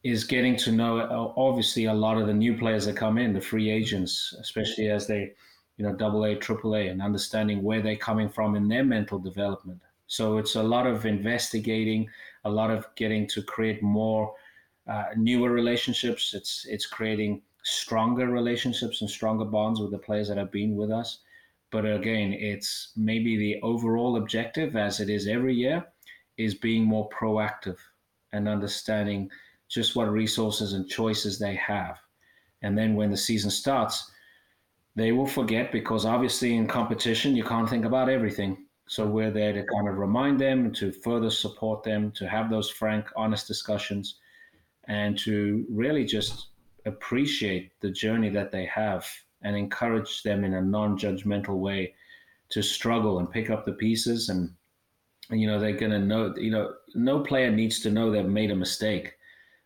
[0.04, 3.34] is getting to know uh, obviously a lot of the new players that come in,
[3.34, 5.34] the free agents, especially as they,
[5.78, 9.20] you know, double A, triple A, and understanding where they're coming from in their mental
[9.20, 9.80] development.
[10.08, 12.10] So it's a lot of investigating,
[12.46, 14.34] a lot of getting to create more
[14.88, 16.34] uh, newer relationships.
[16.34, 20.92] It's it's creating stronger relationships and stronger bonds with the players that have been with
[20.92, 21.20] us.
[21.72, 25.86] But again, it's maybe the overall objective, as it is every year,
[26.38, 27.78] is being more proactive
[28.34, 29.30] and understanding
[29.70, 31.98] just what resources and choices they have.
[32.62, 34.12] And then when the season starts,
[34.96, 38.66] they will forget because obviously in competition, you can't think about everything.
[38.88, 42.70] So we're there to kind of remind them, to further support them, to have those
[42.70, 44.20] frank, honest discussions,
[44.90, 46.48] and to really just
[46.86, 49.08] appreciate the journey that they have
[49.44, 51.94] and encourage them in a non judgmental way
[52.50, 54.30] to struggle and pick up the pieces.
[54.30, 54.54] And,
[55.30, 58.26] and you know, they're going to know, you know, no player needs to know they've
[58.26, 59.16] made a mistake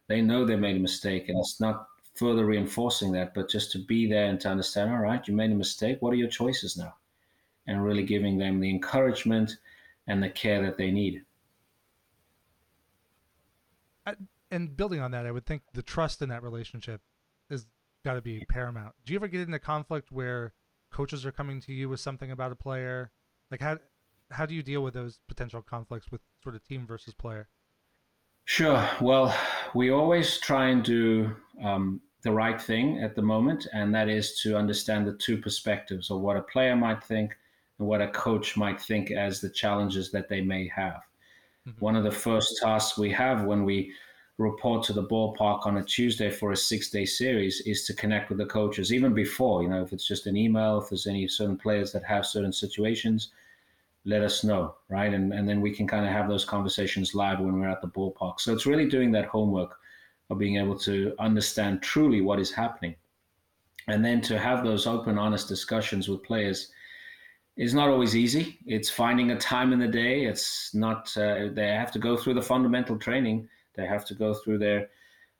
[0.07, 3.80] they know they made a mistake, and it's not further reinforcing that, but just to
[3.80, 5.97] be there and to understand, all right, you made a mistake.
[6.01, 6.95] What are your choices now?
[7.67, 9.57] And really giving them the encouragement
[10.07, 11.23] and the care that they need.
[14.51, 17.01] and building on that, I would think the trust in that relationship
[17.49, 17.65] is
[18.06, 18.93] got to be paramount.
[19.06, 20.53] Do you ever get into conflict where
[20.93, 23.12] coaches are coming to you with something about a player?
[23.51, 23.80] Like how
[24.32, 27.49] how do you deal with those potential conflicts with sort of team versus player?
[28.45, 28.88] Sure.
[29.01, 29.36] Well,
[29.74, 34.39] we always try and do um, the right thing at the moment, and that is
[34.41, 37.36] to understand the two perspectives of what a player might think
[37.80, 41.01] and what a coach might think as the challenges that they may have.
[41.68, 41.80] Mm-hmm.
[41.80, 43.91] One of the first tasks we have when we
[44.38, 48.30] report to the ballpark on a Tuesday for a six day series is to connect
[48.30, 51.28] with the coaches, even before, you know, if it's just an email, if there's any
[51.28, 53.32] certain players that have certain situations
[54.06, 55.14] let us know, right?
[55.14, 57.88] And and then we can kind of have those conversations live when we're at the
[57.88, 58.40] ballpark.
[58.40, 59.78] So it's really doing that homework
[60.30, 62.96] of being able to understand truly what is happening,
[63.88, 66.72] and then to have those open, honest discussions with players
[67.58, 68.60] is not always easy.
[68.66, 70.26] It's finding a time in the day.
[70.26, 71.16] It's not.
[71.18, 73.50] Uh, they have to go through the fundamental training.
[73.76, 74.89] They have to go through their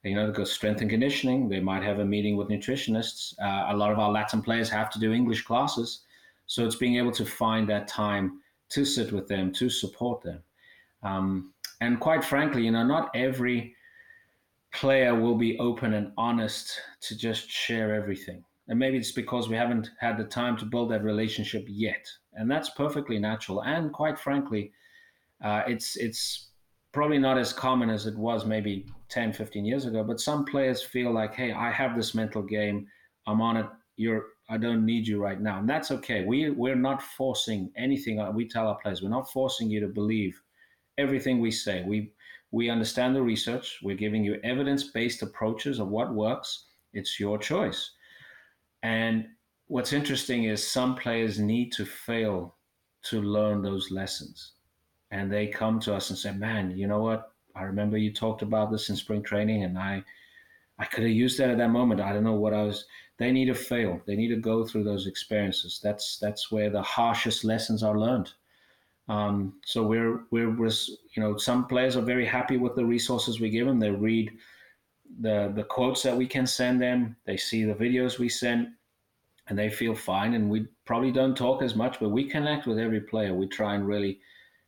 [0.06, 1.50] you know, go strength and conditioning.
[1.50, 3.34] They might have a meeting with nutritionists.
[3.42, 6.02] Uh, a lot of our Latin players have to do English classes.
[6.46, 10.44] So it's being able to find that time to sit with them, to support them.
[11.02, 13.76] Um, and quite frankly, you know, not every
[14.74, 18.44] player will be open and honest to just share everything.
[18.68, 22.08] And maybe it's because we haven't had the time to build that relationship yet.
[22.34, 23.64] And that's perfectly natural.
[23.64, 24.72] And quite frankly,
[25.44, 26.50] uh, it's it's
[26.96, 30.04] probably not as common as it was maybe 10, 15 years ago.
[30.04, 32.88] But some players feel like, hey, I have this mental game.
[33.28, 33.66] I'm on it.
[33.98, 35.60] You're I don't need you right now.
[35.60, 36.24] And that's okay.
[36.24, 38.20] We, we're not forcing anything.
[38.20, 40.40] Uh, we tell our players, we're not forcing you to believe
[40.98, 41.84] everything we say.
[41.86, 42.14] We,
[42.52, 43.80] we understand the research.
[43.82, 46.68] We're giving you evidence based approaches of what works.
[46.94, 47.92] It's your choice.
[48.84, 49.26] And
[49.66, 52.56] what's interesting is some players need to fail
[53.06, 54.54] to learn those lessons.
[55.16, 57.32] And they come to us and say, man, you know what?
[57.56, 60.04] I remember you talked about this in spring training and I,
[60.78, 62.02] I could have used that at that moment.
[62.02, 62.86] I don't know what I was
[63.18, 64.02] they need to fail.
[64.06, 65.80] They need to go through those experiences.
[65.82, 68.34] That's that's where the harshest lessons are learned.
[69.08, 73.50] Um, so we're, we're you know some players are very happy with the resources we
[73.50, 73.80] give them.
[73.80, 74.32] They read
[75.22, 77.16] the the quotes that we can send them.
[77.26, 78.74] They see the videos we send,
[79.48, 80.34] and they feel fine.
[80.34, 83.34] And we probably don't talk as much, but we connect with every player.
[83.34, 84.20] We try and really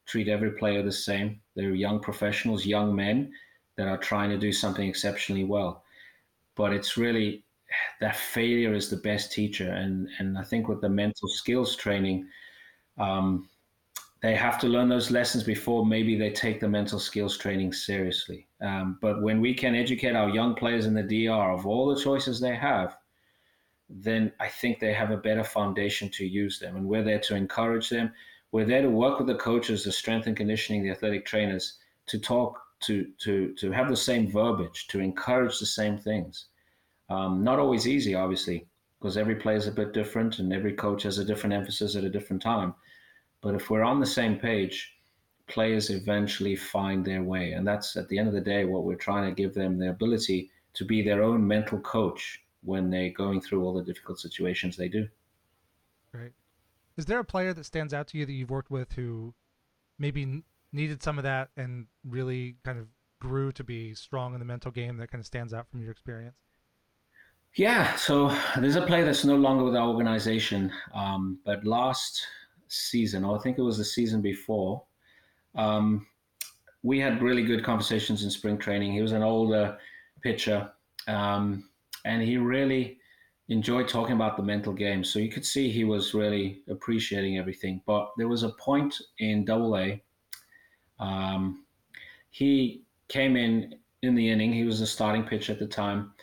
[0.08, 1.40] treat every player the same.
[1.56, 3.32] They're young professionals, young men
[3.76, 5.84] that are trying to do something exceptionally well.
[6.56, 7.44] But it's really
[8.00, 9.72] that failure is the best teacher.
[9.72, 12.28] And and I think with the mental skills training,
[12.98, 13.48] um,
[14.22, 18.48] they have to learn those lessons before maybe they take the mental skills training seriously.
[18.62, 22.02] Um, but when we can educate our young players in the DR of all the
[22.02, 22.98] choices they have,
[23.90, 26.76] then I think they have a better foundation to use them.
[26.76, 28.12] And we're there to encourage them.
[28.52, 31.78] We're there to work with the coaches, the strength and conditioning, the athletic trainers,
[32.08, 36.46] to talk, to to to have the same verbiage, to encourage the same things.
[37.10, 38.68] Um, not always easy, obviously,
[39.00, 42.04] because every player is a bit different and every coach has a different emphasis at
[42.04, 42.74] a different time.
[43.42, 44.94] But if we're on the same page,
[45.48, 47.54] players eventually find their way.
[47.54, 49.90] And that's at the end of the day what we're trying to give them the
[49.90, 52.44] ability to be their own mental coach.
[52.64, 55.08] when they're going through all the difficult situations they do.
[56.12, 56.34] Right.
[56.98, 59.34] Is there a player that stands out to you that you've worked with who
[60.00, 60.44] maybe
[60.74, 62.88] needed some of that and really kind of
[63.20, 65.92] grew to be strong in the mental game that kind of stands out from your
[65.92, 66.36] experience?
[67.56, 72.28] Yeah, so there's a player that's no longer with our organization, um, but last
[72.68, 74.84] season, or I think it was the season before,
[75.56, 76.06] um,
[76.84, 78.92] we had really good conversations in spring training.
[78.92, 79.78] He was an older
[80.22, 80.70] pitcher,
[81.08, 81.70] um,
[82.06, 83.00] and he really
[83.50, 85.04] enjoyed talking about the mental game.
[85.04, 87.82] So you could see he was really appreciating everything.
[87.86, 90.02] But there was a point in Double A.
[91.00, 91.66] Um,
[92.30, 94.54] he came in in the inning.
[94.54, 96.14] He was a starting pitcher at the time,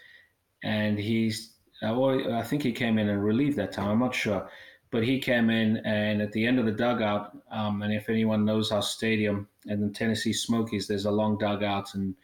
[0.63, 1.51] and he's.
[1.83, 3.89] I think he came in and relieved that time.
[3.89, 4.49] I'm not sure,
[4.91, 7.37] but he came in and at the end of the dugout.
[7.51, 11.95] Um, and if anyone knows our stadium and the Tennessee Smokies, there's a long dugout,
[11.95, 12.15] and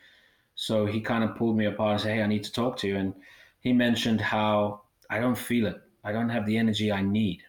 [0.55, 2.88] so he kind of pulled me apart and said, "Hey, I need to talk to
[2.88, 3.14] you." And
[3.61, 5.82] he mentioned how I don't feel it.
[6.04, 7.42] I don't have the energy I need.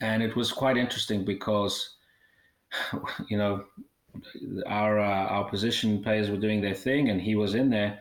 [0.00, 1.96] And it was quite interesting because,
[3.28, 3.64] you know,
[4.66, 7.98] our uh, our position players were doing their thing, and he was in there,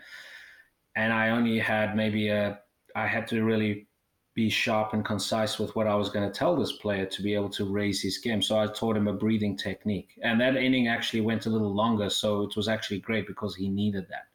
[0.95, 2.59] and I only had maybe a
[2.95, 3.87] I had to really
[4.35, 7.35] be sharp and concise with what I was going to tell this player to be
[7.35, 8.41] able to raise his game.
[8.41, 12.09] So I taught him a breathing technique, and that inning actually went a little longer,
[12.09, 14.27] so it was actually great because he needed that.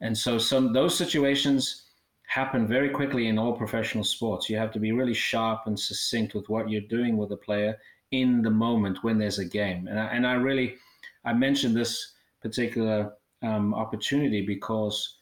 [0.00, 1.85] And so some those situations
[2.26, 4.50] happen very quickly in all professional sports.
[4.50, 7.78] You have to be really sharp and succinct with what you're doing with a player
[8.10, 9.88] in the moment when there's a game.
[9.88, 10.76] And I, and I really
[11.24, 13.12] I mentioned this particular
[13.42, 15.16] um, opportunity because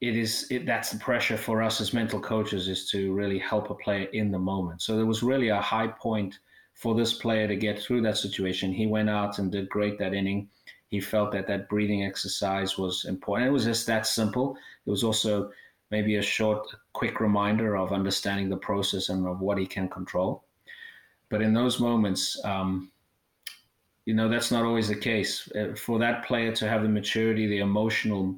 [0.00, 3.70] it is it, that's the pressure for us as mental coaches is to really help
[3.70, 4.82] a player in the moment.
[4.82, 6.38] So there was really a high point
[6.74, 8.72] for this player to get through that situation.
[8.72, 10.48] He went out and did great that inning.
[10.88, 13.48] He felt that that breathing exercise was important.
[13.48, 14.56] It was just that simple.
[14.86, 15.50] It was also
[15.90, 20.44] maybe a short, quick reminder of understanding the process and of what he can control.
[21.28, 22.90] But in those moments, um,
[24.04, 25.48] you know, that's not always the case.
[25.52, 28.34] Uh, for that player to have the maturity, the emotional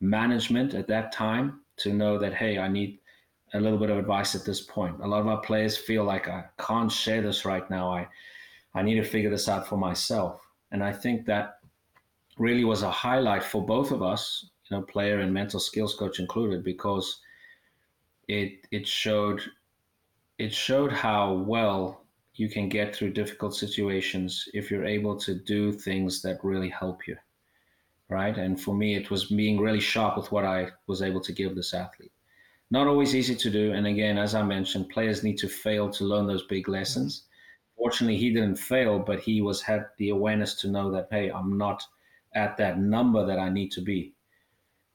[0.00, 2.98] management at that time to know that, hey, I need
[3.54, 5.00] a little bit of advice at this point.
[5.02, 7.92] A lot of our players feel like I can't share this right now.
[7.92, 8.06] I,
[8.74, 10.40] I need to figure this out for myself.
[10.70, 11.58] And I think that
[12.38, 16.18] really was a highlight for both of us you know, player and mental skills coach
[16.18, 17.20] included, because
[18.28, 19.42] it it showed
[20.38, 22.04] it showed how well
[22.34, 27.06] you can get through difficult situations if you're able to do things that really help
[27.06, 27.16] you
[28.10, 28.36] right?
[28.36, 31.54] And for me it was being really sharp with what i was able to give
[31.54, 32.12] this athlete.
[32.70, 36.04] Not always easy to do and again as i mentioned players need to fail to
[36.04, 37.12] learn those big lessons.
[37.12, 37.82] Mm-hmm.
[37.82, 41.56] Fortunately he didn't fail but he was had the awareness to know that hey i'm
[41.56, 41.82] not
[42.34, 44.12] at that number that i need to be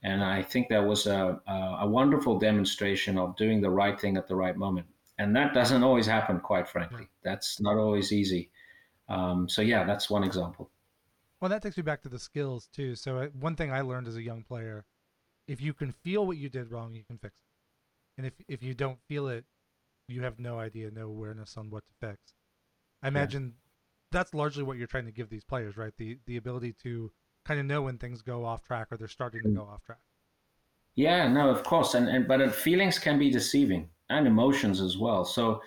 [0.06, 4.28] and I think that was a, a wonderful demonstration of doing the right thing at
[4.28, 4.86] the right moment.
[5.18, 7.08] And that doesn't always happen, quite frankly.
[7.24, 8.51] That's not always easy.
[9.10, 10.70] Um, so, yeah, that's one example.
[11.41, 12.95] Well, that takes me back to the skills, too.
[12.95, 14.86] So, one thing I learned as a young player
[15.47, 18.20] if you can feel what you did wrong, you can fix it.
[18.20, 19.43] And if, if you don't feel it,
[20.08, 22.20] you have no idea, no awareness on what to fix.
[23.01, 23.49] I imagine yeah.
[24.12, 25.93] that's largely what you're trying to give these players, right?
[25.97, 27.12] The the ability to
[27.45, 29.55] kind of know when things go off track or they're starting to mm.
[29.55, 29.99] go off track.
[30.95, 35.25] Yeah, no, of course, and and but feelings can be deceiving and emotions as well.
[35.25, 35.61] So,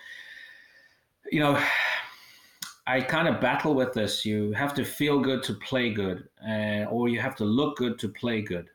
[1.30, 1.62] you know,
[2.86, 4.24] I kind of battle with this.
[4.24, 7.98] You have to feel good to play good, uh, or you have to look good
[7.98, 8.68] to play good.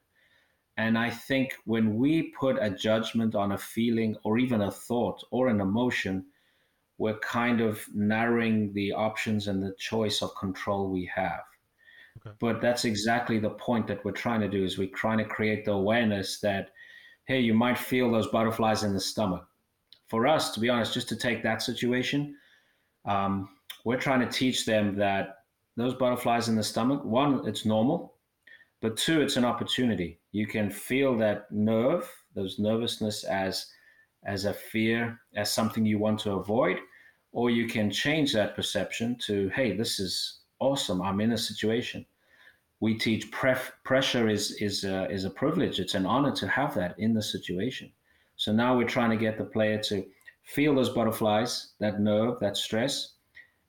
[0.77, 5.23] And I think when we put a judgment on a feeling or even a thought
[5.31, 6.25] or an emotion,
[6.99, 11.41] we're kind of narrowing the options and the choice of control we have.
[12.17, 12.35] Okay.
[12.39, 15.65] But that's exactly the point that we're trying to do is we're trying to create
[15.65, 16.71] the awareness that,
[17.25, 19.45] hey, you might feel those butterflies in the stomach.
[20.07, 22.35] For us, to be honest, just to take that situation,
[23.05, 23.49] um,
[23.83, 25.37] we're trying to teach them that
[25.75, 28.15] those butterflies in the stomach, one, it's normal,
[28.81, 30.19] but two, it's an opportunity.
[30.31, 33.65] You can feel that nerve, those nervousness as
[34.25, 36.79] as a fear, as something you want to avoid,
[37.33, 41.01] or you can change that perception to, hey, this is awesome.
[41.01, 42.05] I'm in a situation
[42.83, 45.79] we teach pref- pressure is is is a privilege.
[45.79, 47.89] It's an honor to have that in the situation.
[48.35, 50.05] So now we're trying to get the player to
[50.43, 53.13] feel those butterflies, that nerve, that stress,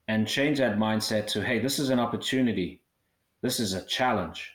[0.08, 2.80] and change that mindset to, hey, this is an opportunity.
[3.40, 4.50] This is a challenge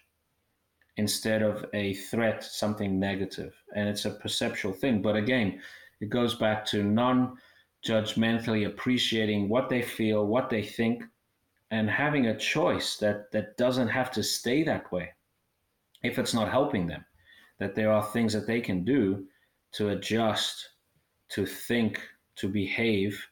[0.97, 3.53] instead of a threat, something negative.
[3.77, 5.01] And it's a perceptual thing.
[5.01, 5.61] But again,
[6.01, 7.37] it goes back to non
[7.87, 11.03] judgmentally appreciating what they feel, what they think,
[11.71, 15.09] and having a choice that that doesn't have to stay that way
[16.03, 17.05] if it's not helping them
[17.59, 19.25] that there are things that they can do
[19.73, 20.69] to adjust,
[21.29, 22.01] to think,
[22.35, 23.23] to behave,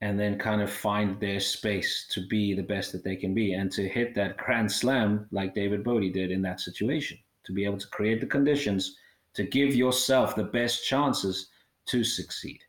[0.00, 3.52] and then kind of find their space to be the best that they can be
[3.52, 7.66] and to hit that grand slam like David Bote did in that situation, to be
[7.66, 8.96] able to create the conditions
[9.34, 11.50] to give yourself the best chances
[11.86, 12.60] to succeed.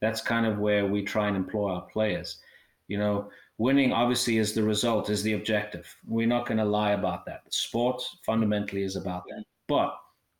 [0.00, 2.40] That's kind of where we try and employ our players.
[2.88, 3.30] You know,
[3.60, 5.94] winning obviously is the result, is the objective.
[6.06, 7.42] We're not going to lie about that.
[7.50, 9.44] Sport fundamentally is about that.
[9.68, 9.94] But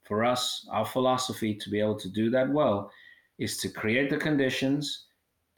[0.09, 2.91] for us, our philosophy to be able to do that well
[3.39, 5.05] is to create the conditions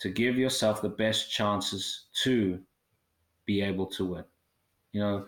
[0.01, 2.59] to give yourself the best chances to
[3.47, 4.25] be able to win.
[4.93, 5.27] You know,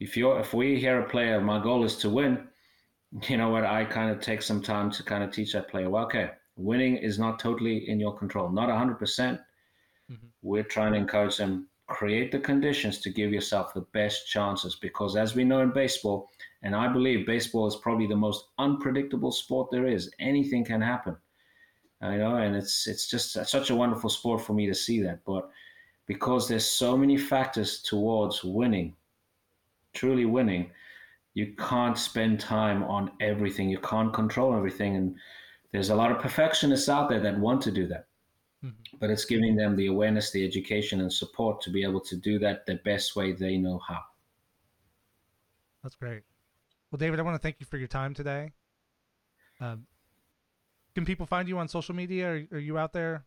[0.00, 2.48] if you're if we hear a player, my goal is to win,
[3.28, 5.88] you know what, I kind of take some time to kind of teach that player,
[5.88, 8.98] well, okay, winning is not totally in your control, not 100%.
[8.98, 9.40] percent.
[10.42, 15.16] We're trying to encourage them, create the conditions to give yourself the best chances because
[15.16, 16.30] as we know in baseball,
[16.62, 21.16] and I believe baseball is probably the most unpredictable sport there is, anything can happen
[22.02, 25.24] you know, and it's it's just such a wonderful sport for me to see that.
[25.24, 25.50] But
[26.06, 28.94] because there's so many factors towards winning,
[29.94, 30.70] truly winning,
[31.34, 33.68] you can't spend time on everything.
[33.68, 35.16] You can't control everything, and
[35.72, 38.06] there's a lot of perfectionists out there that want to do that.
[38.64, 38.96] Mm-hmm.
[38.98, 42.38] But it's giving them the awareness, the education, and support to be able to do
[42.40, 44.00] that the best way they know how.
[45.82, 46.22] That's great.
[46.90, 48.50] Well, David, I want to thank you for your time today.
[49.60, 49.86] Um,
[50.94, 52.28] can people find you on social media?
[52.28, 53.24] Are, are you out there?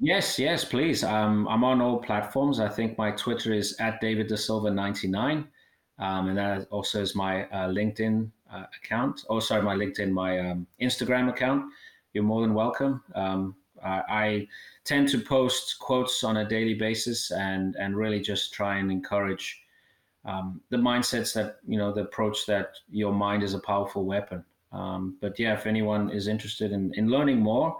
[0.00, 1.04] Yes, yes, please.
[1.04, 2.58] Um, I'm on all platforms.
[2.58, 5.46] I think my Twitter is at David da Silva 99,
[5.98, 9.24] um, and that also is my uh, LinkedIn uh, account.
[9.28, 11.70] Oh, sorry, my LinkedIn, my um, Instagram account.
[12.12, 13.02] You're more than welcome.
[13.84, 14.48] I, I
[14.84, 19.62] tend to post quotes on a daily basis and and really just try and encourage
[20.24, 24.44] um, the mindsets that you know the approach that your mind is a powerful weapon
[24.74, 27.76] um, but yeah, if anyone is interested in, in learning more,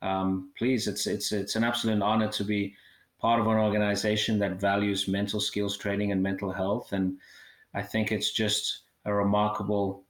[0.00, 2.74] um, please, it's it's it's an absolute honor to be
[3.18, 6.92] part of an organization that values mental skills training and mental health.
[6.92, 7.18] And
[7.74, 10.04] I think it's just a remarkable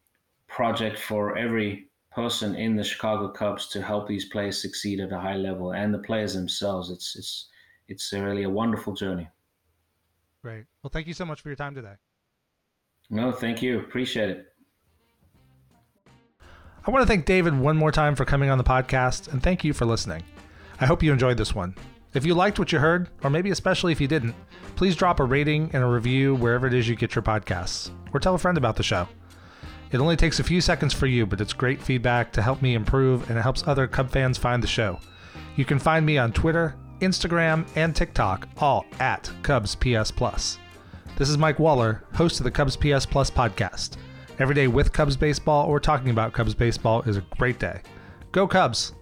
[0.47, 1.86] project for every
[2.17, 5.93] person in the Chicago Cubs to help these players succeed at a high level and
[5.93, 6.91] the players themselves.
[6.91, 7.49] It's it's
[7.89, 9.29] it's really a wonderful journey.
[10.43, 10.65] Great.
[10.83, 11.95] Well, thank you so much for your time today.
[13.11, 13.81] No, thank you.
[13.81, 14.47] Appreciate it.
[16.87, 19.63] I want to thank David one more time for coming on the podcast, and thank
[19.63, 20.23] you for listening.
[20.81, 21.75] I hope you enjoyed this one.
[22.15, 24.35] If you liked what you heard, or maybe especially if you didn't,
[24.77, 28.21] please drop a rating and a review wherever it is you get your podcasts, or
[28.21, 29.07] tell a friend about the show.
[29.97, 32.75] It only takes a few seconds for you, but it's great feedback to help me
[32.75, 35.01] improve and it helps other Cub fans find the show.
[35.57, 40.59] You can find me on Twitter, Instagram, and TikTok, all at Cubs PS Plus.
[41.17, 43.97] This is Mike Waller, host of the Cubs PS Plus podcast.
[44.39, 47.81] Every day with Cubs baseball or talking about Cubs baseball is a great day.
[48.33, 48.93] Go Cubs!